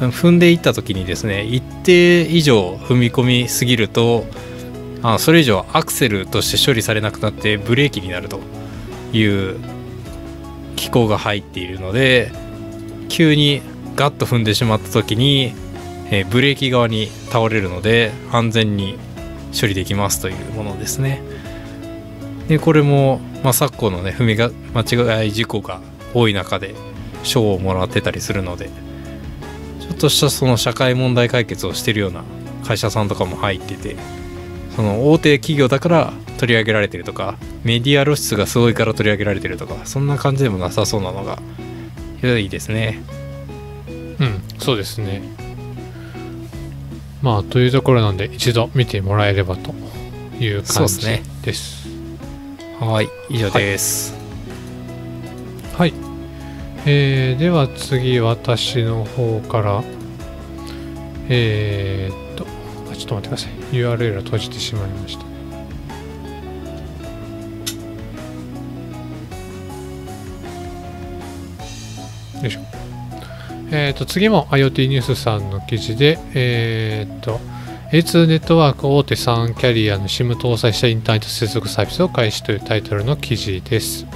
[0.00, 4.26] 踏んでいった時にですね一定以上踏み込みすぎると
[5.02, 8.40] あそれ以上アクセルとして処理されなくなってブレーキになると
[9.12, 9.58] いう
[10.76, 12.32] 機構が入っているので
[13.08, 13.62] 急に
[13.94, 15.54] ガッと踏んでしまった時に、
[16.10, 18.98] えー、ブレーキ側に倒れるので安全に
[19.58, 21.22] 処理できますというものですね。
[22.48, 25.80] でこれも、まあ、昨今のね踏みが間違い事故が
[26.12, 26.74] 多い中で
[27.22, 28.68] 賞をもらってたりするので
[29.84, 32.24] ちょっとしたその社会問題解決をしてるような
[32.64, 33.96] 会社さんとかも入ってて
[34.74, 41.38] その大手企業だから取り上げられてるとかメディア露出がすごいから取り上げられてるとかそんな感じでもなさそうなのが
[42.22, 43.02] いいですね。
[44.18, 45.22] うんそうですね。
[47.20, 49.74] まあというところなんで一度見てもらえればと
[50.42, 51.06] いう感じ
[51.42, 51.86] です。
[52.80, 54.14] はい以上です。
[55.76, 55.94] はい、
[56.86, 59.82] えーでは次私の方から。
[61.28, 62.46] えー、っと
[62.92, 63.52] あちょっと待ってください。
[63.72, 65.24] URL を閉じてしまいました。
[72.42, 72.60] よいしょ。
[73.70, 77.40] えー、と次も IoT ニュースさんの記事で、えー、と
[77.90, 84.06] A2 ネットワーク大手3キャリアの SIM 搭載したインターネット接続サービスを開始というタイトルの記事です。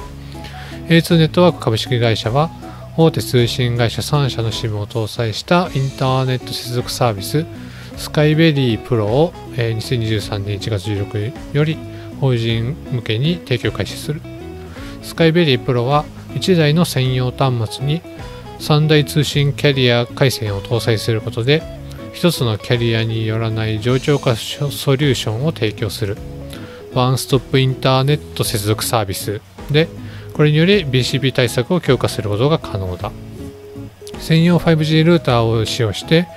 [0.89, 2.51] A2 ネットワーク株式会社は
[2.97, 7.45] 大手通信会社3社の SIM を搭載したインターネット接続サービス
[7.99, 11.77] スカイベリープロを、え2023年1月16日より
[12.21, 14.23] 法人向けに提供開始する。
[15.03, 18.01] スカイベリープロは1台の専用端末に
[18.59, 21.63] 3大通信キャリア回線を搭載することで
[22.15, 26.17] 一つのキャリアによらない冗長化ソリューションを提供する
[26.95, 29.89] ワンストップインターネット接続サービスで
[30.39, 33.11] これにより BCP 対策を強化することが可能だ。
[34.21, 36.29] 専用 5G ルーターを使用して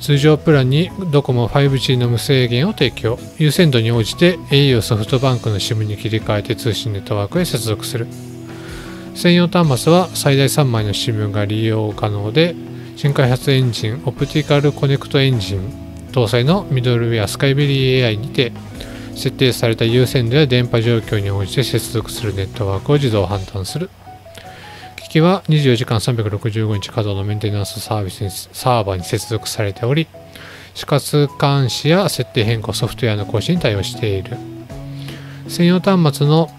[0.00, 3.18] 通常プランにドコモ 5G の無制限を提供。
[3.38, 8.06] 優先度に応じて au ソフトバンクの SIM に切り替えて通信ネットワークへ接続する。
[9.16, 12.54] 専用端末は最大3枚の SIM が利用可能で
[12.94, 18.52] 新開発エンジンオプティカルコネクトエンジン搭載のミドルウェアスカイベリー AI にて
[19.14, 23.90] 設定された優先度や電波状況に応じて接続するネットワークを自動判断する。
[24.96, 30.08] 機器は24時間365日稼働のメンテナンスサービスにサーバーに接続されており
[30.74, 34.36] 死活監視や設定変更ソフトウェアの更新に対応している。
[35.46, 36.50] 専用端末の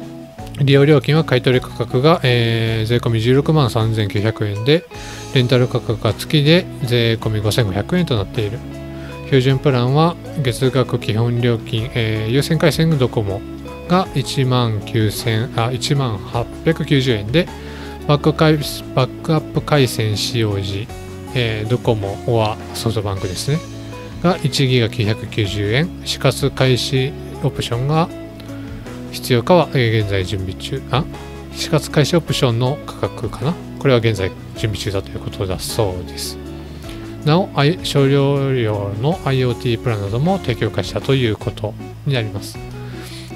[0.60, 4.86] 利用料金は買取価格が、えー税込16万3900円で
[5.34, 8.60] レンタル価格が月で税込5500円となっている。
[9.26, 13.42] 標準プランは月額基本料金、えー優先回線ドコモ
[13.88, 17.48] が1万9000あ1万890円で
[18.08, 20.88] バックバックアップ回線使用時、
[21.34, 23.76] えードコモはソフトバンクですね。
[24.22, 25.90] が1ギガ990円。
[26.06, 28.10] 死活開始オプションが
[29.12, 30.82] 必要かは、現在準備中。
[30.92, 31.04] あ
[31.54, 33.54] 死活開始オプションの価格かな。
[33.80, 36.45] これは現在準備中だということだそうです。
[37.26, 37.50] なお
[37.84, 41.74] 少量量の IoT プランなども提供開始したということ
[42.06, 42.58] になります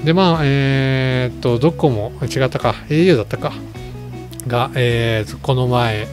[0.04, 3.52] でまあえーっとドコモ違ったか au だったか
[4.46, 6.06] が、えーこの前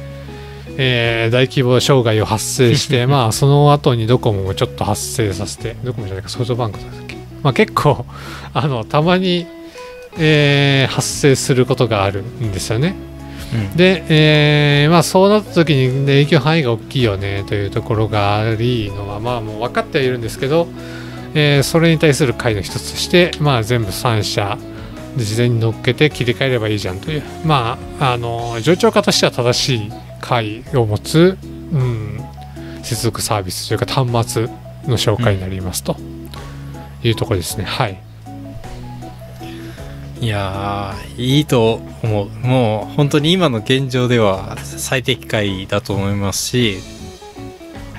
[0.80, 7.16] えー大規模障害を発生して まあその後にドコモもちょっと発生させてドコモじゃないかソフトバンクだっけ？
[7.44, 8.06] まあ結構
[8.54, 9.46] あのたまに
[10.18, 12.96] えー発生することがあるんですよね。
[13.76, 20.68] で、えーまあ、そうなった時に、ね、影響範囲が大きいよねというところがありのは、まあ、もう分かってはいるんですけど、
[21.34, 24.58] えーそれに対する回の一つとして、まあ、全部3社
[25.18, 31.38] で事前に乗っけて切り替えればいいじゃんという、まあ、あの冗長化としては正しい回を持つ、
[31.72, 32.20] うん、
[32.84, 34.48] 接続サービスというか端末
[34.88, 35.98] の紹介になりますと
[37.04, 37.66] いうところですね。
[37.66, 38.07] はい
[40.19, 42.30] いやーいいと思う。
[42.45, 46.80] もう本当に今の現状では最適解だと思いますし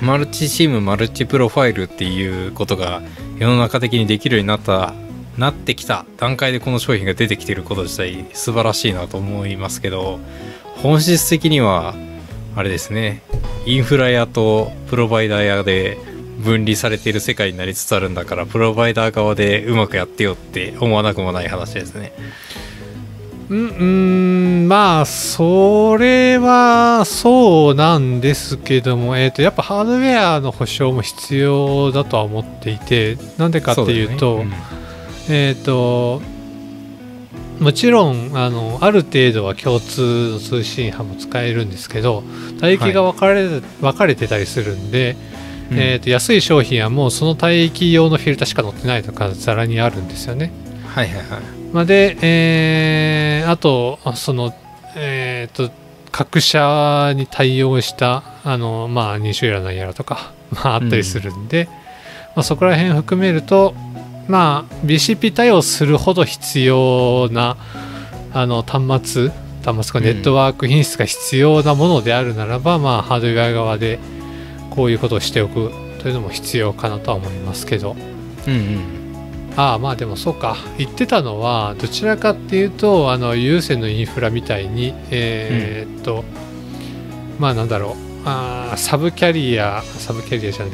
[0.01, 3.01] マルチシムマルチプロファイルっていうことが
[3.37, 4.93] 世の中的にできるようになった
[5.37, 10.19] なってきた段階でこの商品が出てきてること自体素晴らしいなと思いますけど
[10.75, 11.95] 本質的には
[12.55, 13.21] あれですね。
[13.65, 15.97] インフラ屋とプロバイダー屋で
[16.39, 22.13] 分離されている世界になりつつあるんだからプロバイダー側でうまくやってよって思わなくもない話ですね。
[23.49, 34.57] うんまあそれはそうなんですけども、えー、とやっぱハードウェアの保証も必要だとは思っていてなんでかっていうとそだよね。
[35.29, 36.21] えっ、と
[37.59, 42.23] もちろんあのある程度は共通の通信波も使えるんですけど
[42.61, 43.47] 帯域が分かれ,、
[43.81, 45.17] 分かれてたりするんで、
[45.71, 45.77] うん。
[45.79, 50.51] えー、と安い商品はもうその帯域用のフィルターしか載ってないとかざらにあるんですよね。
[50.87, 51.25] はいはいはい。
[51.71, 54.53] まあ、で、えーあとあその
[54.95, 55.71] えっ、と
[56.11, 61.67] 各社に対応したあのまあ2種類なんやらとか、 まあ、あったりするんで、
[62.35, 63.73] まあ、そこら辺を含めると
[64.27, 67.57] まあ BCP 対応するほど必要な
[68.33, 69.31] あの端末
[69.63, 70.05] 端末かうん。
[70.05, 73.99] ネットワーク品質が必要なものであるならば、まあハードウェア側で
[74.79, 75.71] こういうことをしておく
[76.01, 77.97] というのも必要かなとは思いますけど。
[78.47, 78.79] うんうん
[79.57, 80.55] ああまあでもそうか。
[80.77, 86.23] 言ってたのはどちらかっていうとあの有線のインフラみたいにえーっと、
[87.39, 87.93] まあなんだろう。
[88.25, 90.71] あーサブキャリアサブキャリアじゃね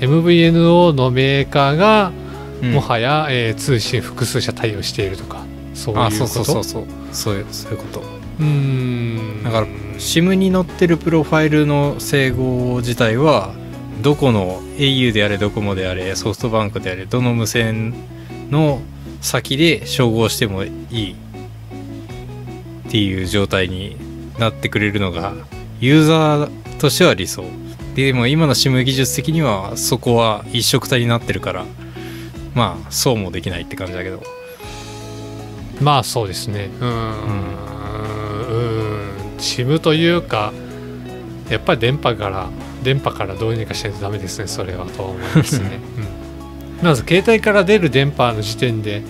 [0.00, 0.08] えや。
[0.08, 2.12] MVNO のメーカーが
[2.62, 2.72] うん。
[2.74, 5.44] もはや、えー通信複数社対応しているとか
[5.74, 6.06] そういうこと？
[6.06, 6.84] あそうそうそうそう。
[7.10, 8.02] そういうそういうこと
[8.38, 9.42] うーん。
[9.44, 9.66] だから
[9.96, 13.52] SIM に載ってるプロファイルの整合自体は
[14.02, 17.94] どこの au であれドコモであれソフトバンクであれどの無線
[18.50, 18.80] の
[19.20, 21.12] 先で照合してもいい
[22.86, 23.96] っていう状態に
[24.38, 25.34] なってくれるのが
[25.80, 27.44] ユーザーとしては理想。
[27.96, 31.66] でも今の SIM 技術的にはそこは一色体になってるから
[32.54, 34.22] まあそうもできないって感じだけど。
[35.80, 36.70] まあそうですね。
[36.80, 36.90] うーん。
[36.90, 37.77] うーん
[39.38, 40.52] チムというか
[41.48, 42.48] やっぱり電波から
[42.82, 45.80] 電波からどうにかしないとダメですねそれはと思いますね、
[46.80, 49.02] うん、まず携帯から出る電波の時点で、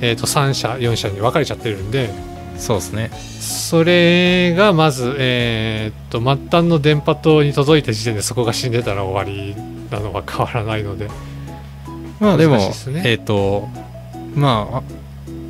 [0.00, 2.10] えー、と3社4社に分かれちゃってるんで
[2.56, 3.10] そうですね。
[3.40, 9.56] それがまず、えー、と末端の電波塔に届いた時点でそこが死んでたら終わり
[9.90, 11.08] なのは変わらないので
[12.20, 13.02] まあでも、ね。
[13.04, 13.68] えっ、と
[14.34, 14.82] ま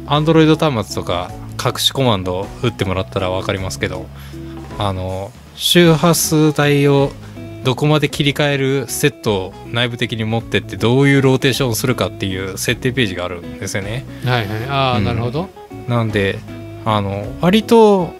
[0.06, 1.30] あアンドロイド端末とか
[1.64, 4.06] 隠しコマンド打ってもらったら分かりますけど
[4.78, 7.12] あの周波数帯を
[7.64, 14.04] どこまで切り替えるセットを内部的に持ってってどういうローテーションをするかっていう設定ページがあるんですよね。
[14.24, 14.64] はいはい。
[14.68, 15.04] ああ、うん。
[15.04, 15.48] なるほど。
[15.88, 16.38] なんで
[16.84, 18.12] あの割と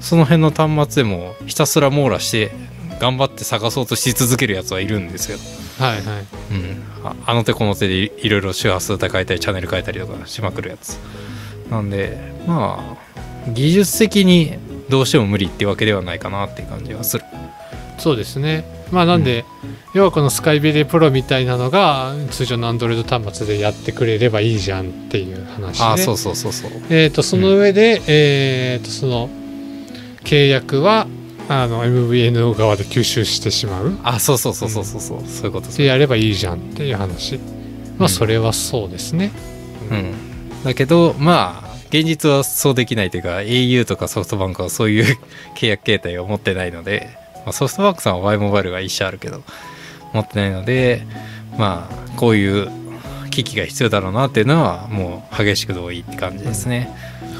[0.00, 2.50] その辺の端末でもひたすら網羅して
[3.00, 5.38] 頑張って探そうとし続けるやつはいるんですよ。
[5.78, 6.04] はいはい。
[6.50, 10.98] うん、ああの手この手でいいろいろ周波数帯変えたりチャンネル変えたりとかしまくるやつ。
[11.70, 17.24] なんでまあ技術的にどうしても無理ってわけではないかなっていう感じはする。
[17.98, 18.64] そうですね。
[18.92, 19.44] まあなんで、
[19.94, 26.70] 要はこのスカイベリープロみたいなのが通常の Android 端末でやってくれればいいじゃんっていう話であそうそうそうそう。
[26.90, 29.28] えー、とその上で、えー、とその
[30.24, 31.06] 契約は
[31.48, 33.92] あの MVNO 側で吸収してしまう。
[33.92, 35.26] っあそうそうそうそうそうそう。
[35.26, 37.38] そういうことでやればいいじゃんっていう話。
[37.38, 37.42] ま
[37.98, 38.04] うん。
[38.04, 39.32] あそれはそうですね、
[39.90, 40.12] うん。
[40.64, 45.18] だけどまあ現実はそうできないというか au とかソフトバンクはそういう
[45.56, 47.10] 契約形態を持ってないので、
[47.44, 49.42] まあ、ソフトバンクさんは Y モバイルが一社あるけど
[50.12, 51.06] 持ってないので
[51.56, 52.68] まあこういう
[53.30, 56.90] 機器が必要だろうなっていうのはもう激しく同意って感じですね、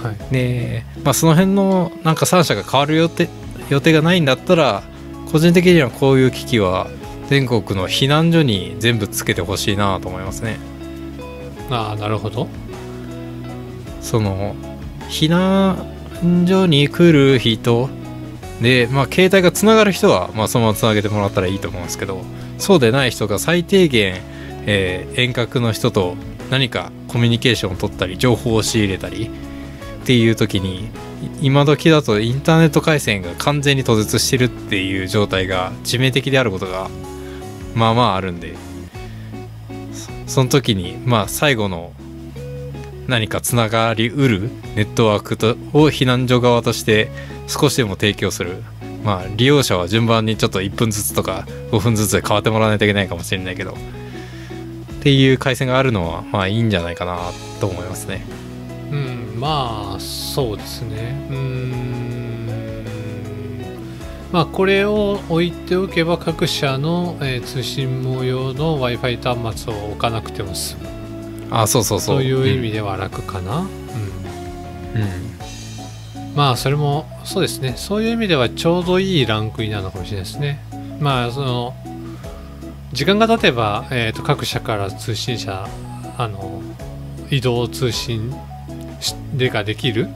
[0.03, 3.29] はい、で、まあ、その辺のなんか3社が変わる予定
[3.71, 4.83] 予定がないんだったら
[5.33, 6.89] 個人的にはこういう機器は
[7.29, 10.59] 全国の避難所に全部つけてほしいなと思いますね。
[11.71, 12.49] ああなるほど
[14.07, 14.55] その
[15.09, 17.89] 避難所に来る人
[18.63, 22.23] で、まあ、携帯がつながる人は、まあ、そのままつなげてもらったらいいと思うんですけど
[22.59, 24.23] そうでない人が最低限、
[24.67, 26.15] えー遠隔の人と
[26.51, 29.29] 何かコミュニケーションを取ったり情報を仕入れたり
[30.03, 30.89] っていう時に
[31.41, 36.89] 今時だとインターネット回線が完全に途絶してるっていう状態が致命的であることが
[37.75, 38.55] まあまああるんで
[40.27, 41.93] そその時にまあ最後の
[43.09, 47.11] 何かつながりうるネットワークとを避難所側として
[47.47, 48.63] 少しでも提供する。
[49.05, 53.73] まあ利用者は順番にちょっと1分ずつとか5分ずつで変わってもらわないといけないかもしれないけど。
[53.73, 53.75] っ
[55.03, 57.19] ていう回線があるのはまあいいんじゃないかな
[57.61, 58.27] と思いますね。
[58.91, 61.29] うんまあそうですね。
[61.31, 61.67] うん。
[64.33, 70.96] まあこれを置いておけば各社の、えー通信網用の w i f i 端末を置かなくても済む。
[71.51, 72.17] あそうそうそう。
[72.19, 73.67] そういう意味では楽かな、うん。
[73.67, 75.27] うん、うん
[76.37, 77.75] まあそれもそうですね。
[77.77, 80.61] そういう意味ではちょうどいいランクインなのかもしれないですね。
[81.01, 81.75] まあその
[82.93, 85.67] 時間が経てば、えー、と各社から通信社
[86.19, 86.63] あの
[87.31, 88.35] 移動通信
[89.01, 90.09] しでができる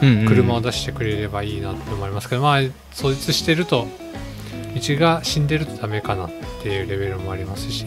[0.00, 2.60] 車を出してくれればいいなって思いますけど、まあ
[2.92, 3.88] 創立してると
[4.76, 6.30] 道が死んでるとダメかなっ
[6.62, 7.84] ていうレベルもありますし。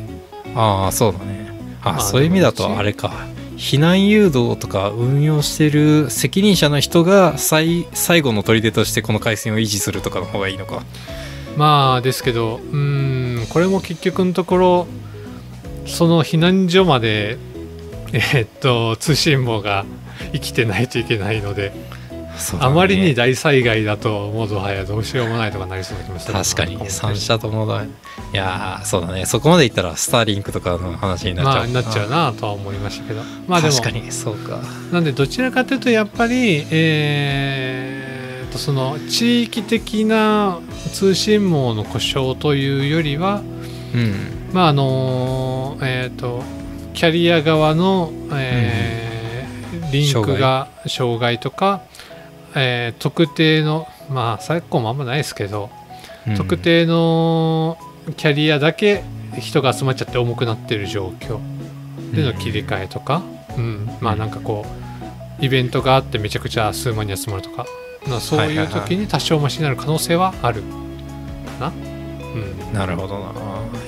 [0.56, 1.57] ああそうだね
[1.90, 3.28] あ、まあそういう意味だとあれか。
[3.58, 10.84] 避難誘導とか運用してる責任者の人が最最後の砦としてこの回線を維持するとかの方がいいのか。
[11.56, 14.88] まあですけどうーんこれも結局のところ
[15.88, 17.40] その避難所まで
[18.14, 19.86] えーっと通信網が
[20.34, 21.72] 生きてないといけないので、
[22.38, 22.60] ね。
[22.62, 26.44] あまりに大災害だともうはやどうしようもないとかなりそうな気もするな。
[26.44, 26.72] 確かに。
[26.74, 27.88] と思った三り社ともだい
[28.34, 29.26] やーそうだね。
[29.26, 31.56] そこまでいったらスターリンクとかの話になっちゃう。
[31.56, 33.22] まあなっちゃうなとは思いましたけど。
[33.48, 34.60] まあでも確かにそうか。
[34.92, 40.60] なんでどちらかというとやっぱりえーっとその地域的な
[40.94, 43.42] 通信網の故障というよりは
[43.94, 44.50] うん。
[44.54, 46.44] まああのえっ、と
[46.94, 49.18] キャリア側の、えー
[49.92, 51.82] リンクが障害とか、
[52.58, 55.70] えー特定のまあ昨今もあんまないですけど、
[56.28, 56.36] うん。
[56.36, 57.78] 特定の
[58.16, 59.04] キャリアだけ
[59.40, 61.40] 人が集まっちゃって重くなってる状況
[62.14, 63.24] での切り替えとか、
[63.58, 63.90] うん。
[64.02, 64.66] まあなんかこ
[65.42, 67.66] うイベントがあってめちゃくちゃ数万人集まるとか
[68.08, 70.64] なそういう時に多少マシになる可能性はある。
[71.60, 71.74] かな、
[72.70, 73.34] うん、なるほどな。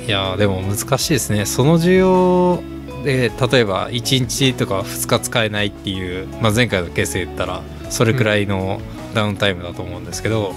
[0.06, 1.46] いやでも難しいですね。
[1.46, 2.62] その需要
[3.04, 8.82] で例えば1日とか2日使えないっていう、まあ、前回のケースで言ったらそれくらいの
[9.14, 10.54] ダウンタイムだと思うんですけど、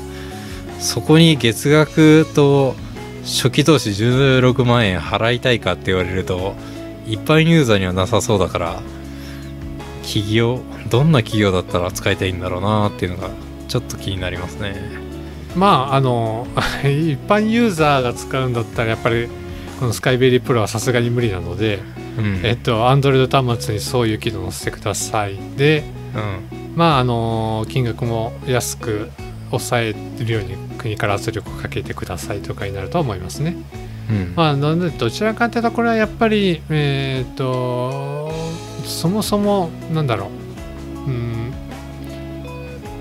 [0.79, 2.75] そこに月額と
[3.23, 6.55] 初期投資16万円払いたいかって言われると
[7.07, 8.83] 一般ユーザーにはなさそうだから
[10.03, 13.31] 企業どんな企業だったら使いたいんだろうなっていうのが
[13.69, 14.77] ちょっと気になりますね。
[15.57, 16.47] まああの
[16.83, 19.29] 一般ユーザーが使うんだったらやっぱり
[19.79, 21.79] このスカイベリープロはさすがに無理なので、
[22.19, 22.41] うん。
[22.45, 25.37] えっと Android 端末にそういう機能を載せてください。
[25.57, 25.85] で
[26.15, 26.77] うん。
[26.77, 29.11] まああの金額も安く
[29.51, 33.57] 抑えるように国から圧力をかけてくださいとかになるとは思いますね。
[34.11, 34.33] うん。
[34.35, 38.31] まあなのでどちらかというとこれはやっぱりえっ、と
[38.85, 40.31] そもそもなんだろ
[41.07, 41.11] う。
[41.11, 41.53] うん。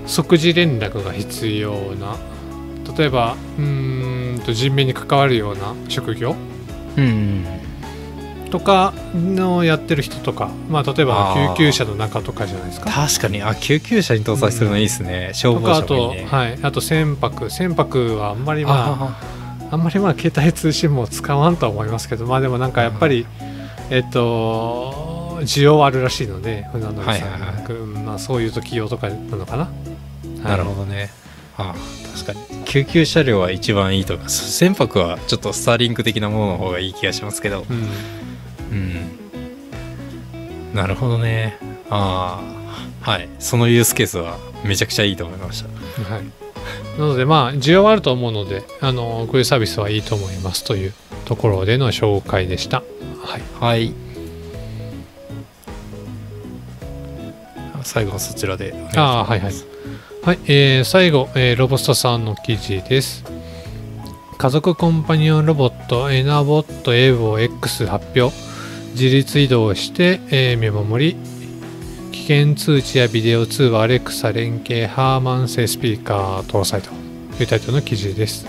[0.06, 2.16] 即時連絡が必要な
[2.98, 6.36] 例えばうーんと人命に関わるような職業
[6.98, 7.46] うん
[8.52, 12.90] とかのやってる人とか、まあ、例えば救急車の中とかじゃないですか。
[12.90, 13.42] 確かに。
[13.42, 17.50] あ救急車に搭載するのいいですね、消防とかあと、車もいいね、はい、あと船舶。
[17.50, 19.16] 船舶はあんまりまあ
[19.70, 23.26] ああんまりまあ携帯通信も使わんとは思いますけどまあでもなんかやっぱり、
[23.88, 27.72] えっと需要はあるらしいので船乗りさんはいはいはい。
[27.72, 28.04] うん。
[28.04, 29.70] まあ、そういう時用とかなのかな、
[30.44, 31.10] あなるほどね。
[31.56, 31.74] あ
[32.14, 32.64] 確かに。
[32.64, 37.66] 救急車両は一番いいと思います船舶はちょっとスターリンク的なものの方がいい気がしますけど。
[37.68, 37.88] うん、
[38.72, 40.74] うん。
[40.74, 41.58] なるほどね。
[41.90, 42.40] あ
[43.04, 43.28] あはい。
[43.38, 45.68] そのユースケースはめちゃくちゃいいと思いました。
[46.14, 46.22] はい、
[46.98, 50.92] なのでまあ需要はあると思うのであのこういうサービスはいいと思いますという
[51.26, 52.82] ところでの紹介でした。
[53.22, 53.92] はい、はい。
[57.82, 59.52] 最後はそちらでああはいはい。
[60.24, 63.24] はい、えー最後、えーロボストさんの記事です。
[64.38, 68.34] 家族コンパニオンロボットエナボットエーボ X 発表
[68.92, 71.16] 自立移動して、えー見守り
[72.12, 76.90] 危険通知やビデオ通話アレクサ連携ハーマン製スピーカー搭載と
[77.40, 78.46] いうタイトルの記事です。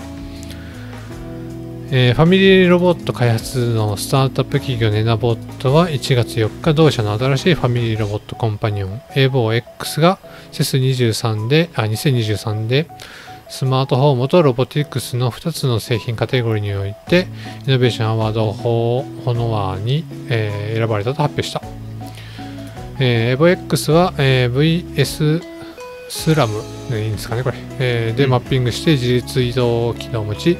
[1.90, 10.18] えーファミリーロボット開発のスタートアップ企業ネナボットは1月4日同社の新しいファミリーロボットコンパニオン a ボ X が
[10.52, 12.86] CES23 であ2023で
[13.48, 17.28] スマートフォームとロボティクスの2つの製品カテゴリーにおいて
[17.66, 21.62] イノベーションアワードホホノワーに、えー選ばれたと発表した、
[22.98, 25.42] えー、EVOX は、えー VS
[26.08, 28.30] スラムでいいんですかねこれ、えーでうん。
[28.30, 30.58] マッピングして自立移動機能を持ち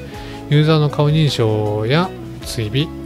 [0.51, 2.11] ユーザーの顔認証や
[2.43, 3.05] 追尾。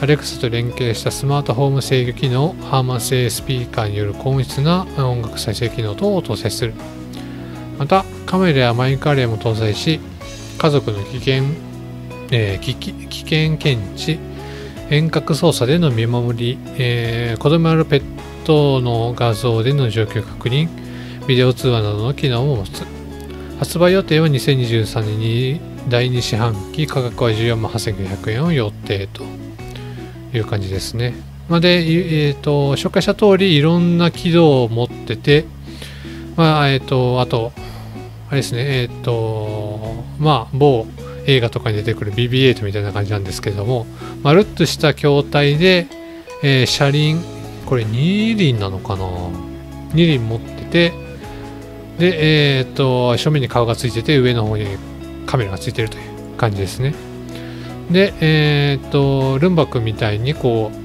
[0.00, 6.74] Alexa と連携したスマートホーム制御機能ハーマン製スピーカーによる高音質な音楽再生機能等を搭載する
[7.78, 10.00] またカメラやマイカレーも搭載し
[10.58, 11.44] 家族の危険、
[12.30, 14.18] えー危危険検知
[14.90, 18.02] 遠隔操作での見守り、えー子供あるペッ
[18.44, 20.68] トの画像での状況確認
[21.26, 22.84] ビデオ通話などの機能も持つ
[23.58, 29.22] 発売予定は2023年に第2四半期価格は14万8900円を予定と
[30.32, 31.14] いう感じですね。
[31.48, 35.44] ま、で、えー、と紹介した通りいろんな機能を持ってて、
[36.36, 37.52] まあえー、とあと
[38.28, 40.86] あれですねえっ、とまあ某
[41.26, 43.86] 映画とかに出てくる BB8 みたいな感じなんですけれども
[44.22, 45.86] まるっとした筐体で、
[46.42, 47.22] えー車輪
[47.66, 49.06] これ2輪なのかな
[49.94, 50.92] ？2輪持ってて
[51.98, 54.66] でえっ、と正面に顔がついてて上の方に
[55.26, 56.94] カメラがついてるという感じですね。
[57.90, 60.83] でえっ、とルンバ君みたいにこう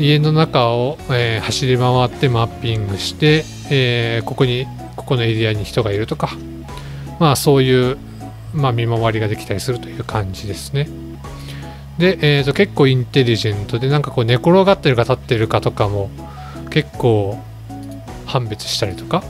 [0.00, 6.30] 家の中を、えー走り回ってマッピングして、えーここにここのエリアに人がいるとか
[7.18, 7.98] まあそういう、
[8.54, 10.88] まあ、見回りができたりするという感じですね。
[11.98, 16.10] で、えー、と結構インテリジェントでなんかこう寝転がってるか立ってるかとかも
[16.70, 17.38] 結構
[18.24, 19.22] 判別したりとか。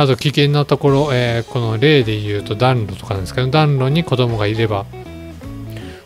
[0.00, 4.86] あと危険なところ、えーこの例で言うと暖炉とかなんですけど暖炉に子供がいれば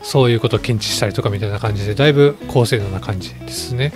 [0.03, 3.93] そういうことを検知したりとかみたいな感じでだいぶ高性能な感じですね。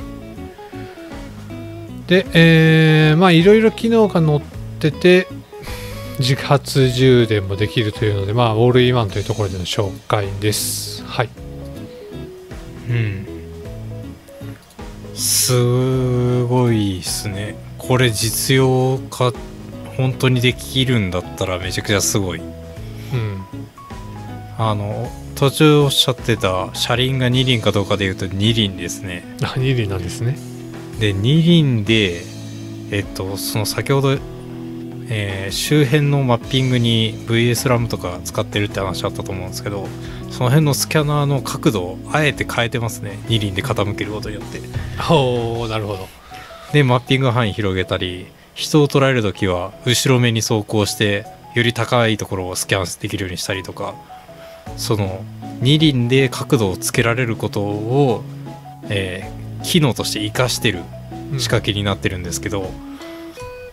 [2.08, 4.42] で、えーまあいろいろ機能が載っ
[4.80, 5.28] てて
[6.20, 11.04] 自発充電もできるというのでまあオールインワンというところでの紹介です。
[11.04, 11.30] はい。
[12.90, 13.28] うん。
[15.14, 17.58] すごいですね。
[17.78, 19.34] これ実用化
[19.98, 22.40] 本当にできるんだったらめちゃくちゃすごい。
[22.40, 22.42] う
[23.16, 23.44] ん。
[24.58, 29.24] あの途中おっしゃってた車輪が2輪かどうかでいうと2輪ですね。
[29.44, 30.36] あ二輪なんですね。
[31.00, 32.24] で2輪で
[32.90, 34.18] えっとその先ほど、
[35.10, 39.88] えー周辺のマッピングに VS ラムとか使ってるって話あったと思うんですけど
[40.30, 43.20] その辺のスキャナーの角度をあえて変えてますね。
[43.28, 44.60] 2輪で傾けることによって。
[45.10, 46.08] おおなるほど。
[46.74, 48.26] でマッピング範囲広げたり
[48.56, 53.94] 人を捉える時は後ろ目に走行してより高いところをスキャンできるようにしたりとか
[54.76, 55.24] その
[55.62, 58.24] 二輪で角度をつけられることを、
[58.90, 60.84] えー機能として活かしてる
[61.34, 61.40] うん。
[61.40, 62.70] 仕掛けになってるんですけど、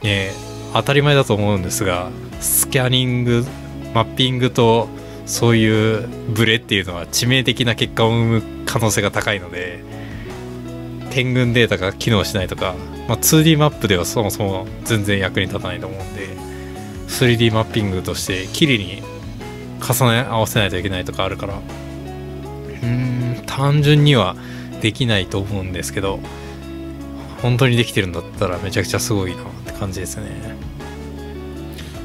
[0.02, 3.44] えー当たり前だと思うんですがスキャニング
[3.94, 4.88] マッピングと
[5.24, 9.84] そういうブレっていうのは致命的な結果を生む可能性が高いので
[11.10, 12.74] 点群データが機能しないとか、
[13.08, 16.26] まあ、2D マップではそもそも全然役に立たないと思うんで
[17.06, 19.00] 3D マッピングとしてきりに
[19.84, 21.54] 重ね合わせないといけないとかあるから。
[21.54, 24.36] うーん単純には
[24.80, 26.18] できないと思うんですけど
[27.40, 30.56] 本当にできてるんだったらめちゃくちゃすごいなって感じですね。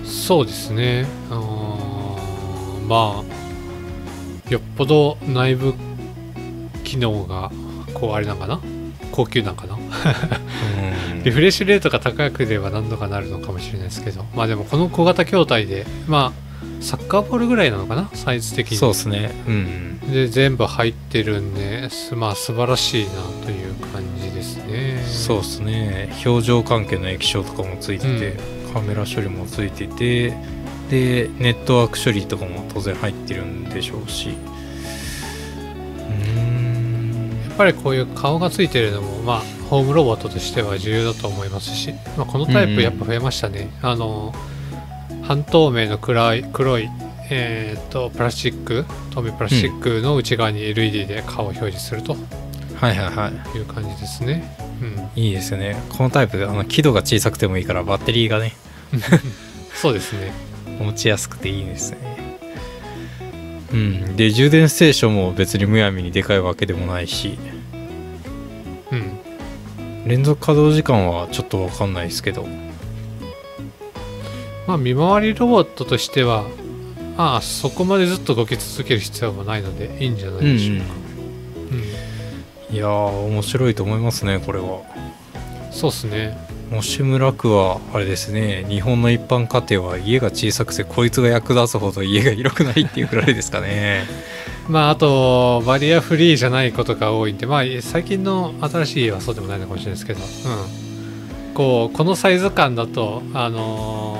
[0.05, 1.07] そうですね。
[1.32, 5.73] あーまあよっぽど内部
[6.84, 7.51] 機能が
[7.93, 8.59] こうあれなんかな？
[9.11, 9.75] 高級なんかな？
[9.75, 9.77] う
[11.15, 11.23] ん。
[11.23, 16.48] リフレッシュレートが高ければ何とかなるのかもしれないですけどまあでもこの小型筐体でまあ
[16.82, 18.10] サッカーボールぐらいなのかな？
[18.14, 18.78] サイズ的に。
[18.78, 19.32] そうですね。
[19.47, 23.12] うんで全部入ってるんですまあ素晴らしいな
[23.45, 25.03] という感じですね。
[25.05, 26.10] そうですね。
[26.26, 28.38] 表情関係の液晶とかもついてて、
[28.74, 30.30] カメラ処理もついてて
[30.89, 34.30] でネットワーク処理とかも当然入ってるんでしょうし。
[34.30, 37.30] うーん。
[37.47, 44.34] やっぱりこういう顔がついてるのもまあホームロボットとしては重要だと思いますし、まあ、このタイプやっぱ増えましたね、あの
[45.30, 46.89] 半透明の暗い黒い
[47.30, 52.15] えー、とプラスチック透明プラスチックの内側に LED で顔を表示すると。
[52.75, 53.57] はいはいはい。
[53.59, 54.86] いう感じですね、う
[55.19, 55.80] ん、いいですよね。
[55.89, 58.53] このタイプあの輝度が小さくてもいいからバッテリーがね。
[59.75, 60.34] そうですね。
[60.82, 61.97] 持ちやすくていいですね。
[63.71, 64.15] うん。
[64.15, 67.38] で充電ステーションも別にむやみにでかいわけでもないし。
[68.91, 69.19] うん。
[70.07, 72.47] 連続稼働時間はちょっとわかんないですけど
[74.70, 76.45] まあ見回りロボットとしては
[77.17, 80.99] まあそこまでずっと動き続ける必要もないのでいいんじゃないでしょうか、うん
[82.72, 82.88] いやー
[83.26, 84.82] 面白いと思いますねこれは。
[85.72, 86.38] そうですね。
[86.72, 94.05] 吉村区はあれですね日本の一般家庭は家が小さくてこいつが役立つほど家が広くないっていうくらいですかね。
[94.70, 104.18] まああとバリアフリーじゃないことが多いんでまあ最近の新しい家はそうでもないのかもしれないですけど、うん、こうこのサイズ感だとあのー、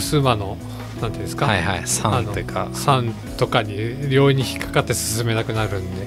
[0.00, 0.56] 襖の
[1.00, 1.80] なんていうんですか、はいはい。
[1.82, 2.68] 3とか。
[2.72, 6.06] 3とかに両に引っかかって進めなくなるんで、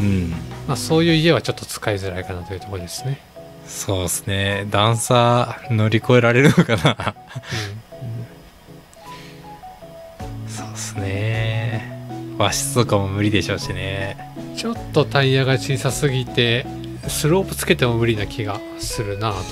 [0.00, 0.30] うん。
[0.66, 3.20] まあ、そういう家はちょっと使いづらいかなというところですね、
[3.66, 4.66] そうですね。
[4.70, 7.14] 段差乗り越えられるのかな。
[10.48, 11.92] そうですね。
[12.38, 14.16] 和室とかも無理でしょうしね。
[14.52, 16.66] うん、ちょっとタイヤが小さすぎて
[17.08, 19.44] スロープつけても無理な気がするなという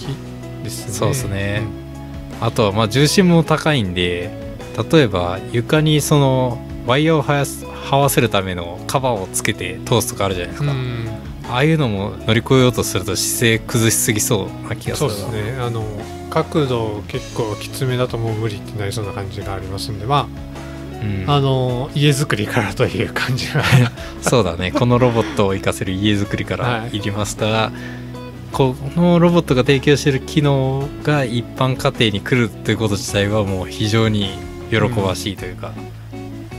[0.00, 0.14] 雰囲
[0.60, 0.92] 気ですね。
[0.92, 1.83] そうですね
[2.44, 4.30] あとはまあ重心も高いんで
[4.92, 11.08] 例えば床にそのワイヤーをはやす這わせるためのカバーをつけて通すとかあるじゃないですか、うん。
[11.48, 15.16] ああいうのも乗り越えようとすると姿勢崩しすぎそうな気がするな。
[15.16, 15.58] そうですね。
[15.58, 15.84] あの
[16.28, 20.28] 角度結構きつめだともう無理ってなりそうな感じがありますんでま
[21.02, 21.24] うん。
[21.26, 23.62] ああの家づくりからという感じが
[24.20, 24.70] そうだね。
[24.70, 26.96] このロボットを活かせる家づくりからはい。
[26.98, 27.72] いりますから、
[28.54, 34.38] このロボットが提供している機能が一般家庭に来るということ自体はもう非常に
[34.70, 35.72] 喜ばしいというか、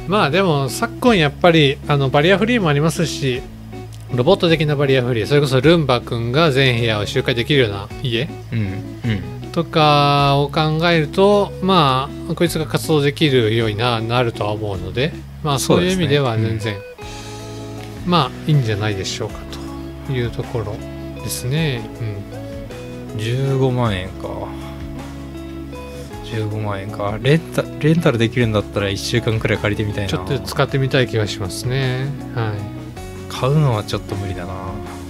[0.06, 3.42] まあでも昨今やっぱりあのバリアフリーもありますし
[4.14, 9.52] ロボット的なバリアフリーそれこそルンバ君が全部屋を周回できるような家うんうん。
[9.54, 16.60] とかを考えるとまあこいつが活動できるようにななるとは思うのでまあそういう意味ではそうですね。
[16.60, 16.82] 全然、
[18.06, 19.40] まあいいんじゃないでしょうか
[20.08, 20.76] というところ
[21.26, 21.82] ですね。
[22.00, 23.20] うん。
[23.20, 24.28] 15万円か。
[26.26, 27.18] 15万円か。
[27.22, 30.10] レンタレンタルできるんだったら1週間くらい借りてみたいな。
[30.10, 32.08] ちょっと使ってみたい気がしますね。
[32.36, 32.54] は
[33.30, 34.54] 買うのはちょっと無理だな。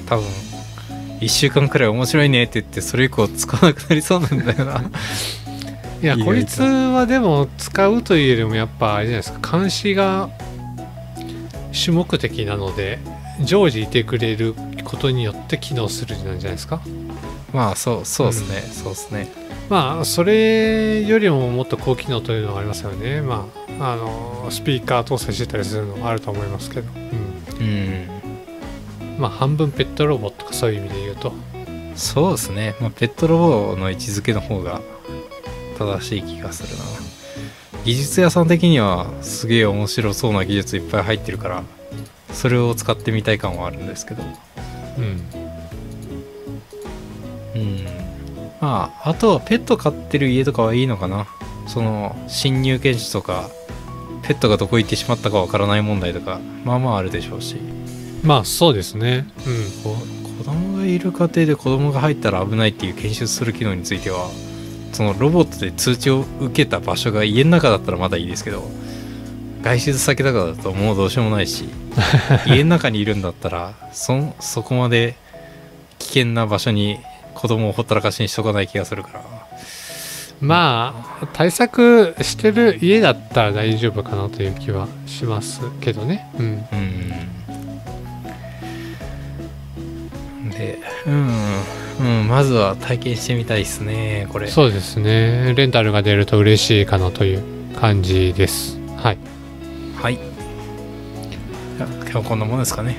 [0.08, 0.26] 多分
[1.20, 4.82] 1週間くらい面白いねって言ってそれ以降使わなくなりそうなんだよな。
[4.82, 4.86] い。
[6.04, 10.30] いや、こいつはでも使うというよりもやっぱあれじゃないですか、監視が
[11.72, 13.00] 主目的なので、
[13.44, 16.82] 常時いてくれることによって機能するんじゃないですか？
[17.54, 19.28] まあそうそうですね、そうですね。
[19.70, 23.22] まあ、それよりももっと高機能というのがありますよね。
[23.22, 23.48] ま
[23.80, 28.08] あ、あのスピーカー搭載してたりするのあると思いますけど、うん、うん
[29.18, 31.34] まあ半分ペットロボとかそういう意味で言うと。
[31.96, 34.82] そうですね、まあ、ペットロボの位置づけの方が
[35.80, 36.84] 正しい気がするな。
[37.86, 41.64] 技術屋さん的にはすげえ面白そうな技術いっぱい入ってるから
[42.32, 44.24] それを使ってみたい感はあるんですけど。
[44.98, 45.22] うん。
[47.56, 47.86] うん。
[48.62, 51.28] まああとはペット飼ってる家とかはいいのかな。
[51.68, 53.50] その侵入検知とか
[54.22, 57.58] ペットがどこ行ってしまったかわからない問題とかまあまああるでしょうし。
[58.24, 59.28] まあそうですね。
[59.46, 59.84] うん。
[59.84, 59.96] こ
[60.38, 64.30] 子供がいる家庭で子供が入ったら危ないっていう検出する機能については
[64.92, 68.64] そのロボットで通知を受けた場所が家の中だったらまだいいですけど
[69.66, 71.66] 外出先とかだともうどうしようもないし
[72.46, 75.16] 家の中にいるんだったらそそこまで
[75.98, 77.00] 危険な場所に
[77.34, 79.22] 子供をほったらかしにしとかない気がするから。
[80.42, 86.28] まあ対策してる家だったら大丈夫かなという気はしますけどね。
[86.38, 86.66] うん。
[86.72, 86.76] う
[90.46, 90.50] ん。
[90.52, 91.32] でうん
[92.02, 94.48] うんまずは体験してみたいですねこれ。
[94.48, 95.54] そうですね。
[95.56, 97.42] レンタルが出ると嬉しいかなという
[97.80, 98.78] 感じです。
[98.98, 99.35] はい
[100.02, 100.20] はい。
[102.12, 102.98] 今日こんなもんですかね。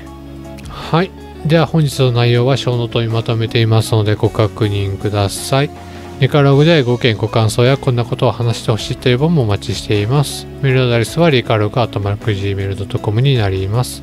[0.69, 1.11] はい。
[1.47, 5.71] では本日の内容はショーノートにまとめていますのでご確認ください。
[6.19, 10.47] リカログでご意見ご感想やこんなことを話してほしいという本もお待ちしています。
[10.63, 14.03] メールアドレスはリカログアットマーク Gmail.com になります。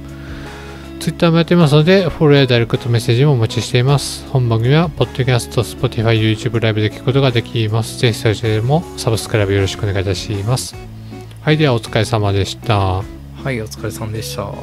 [0.99, 4.25] ツイッターもやってますのでフォローやダイレクトメッセージもお待ちしています。
[4.29, 7.99] 本番組はポッドキャスト Spotify、YouTube ライブで聞くことができます。
[7.99, 10.92] ぜひそちらでもサブスクライブよろしくお願いいたします。
[11.43, 12.77] はいではお疲れ様でした。
[12.77, 13.03] は
[13.51, 14.53] いお疲れさんでした。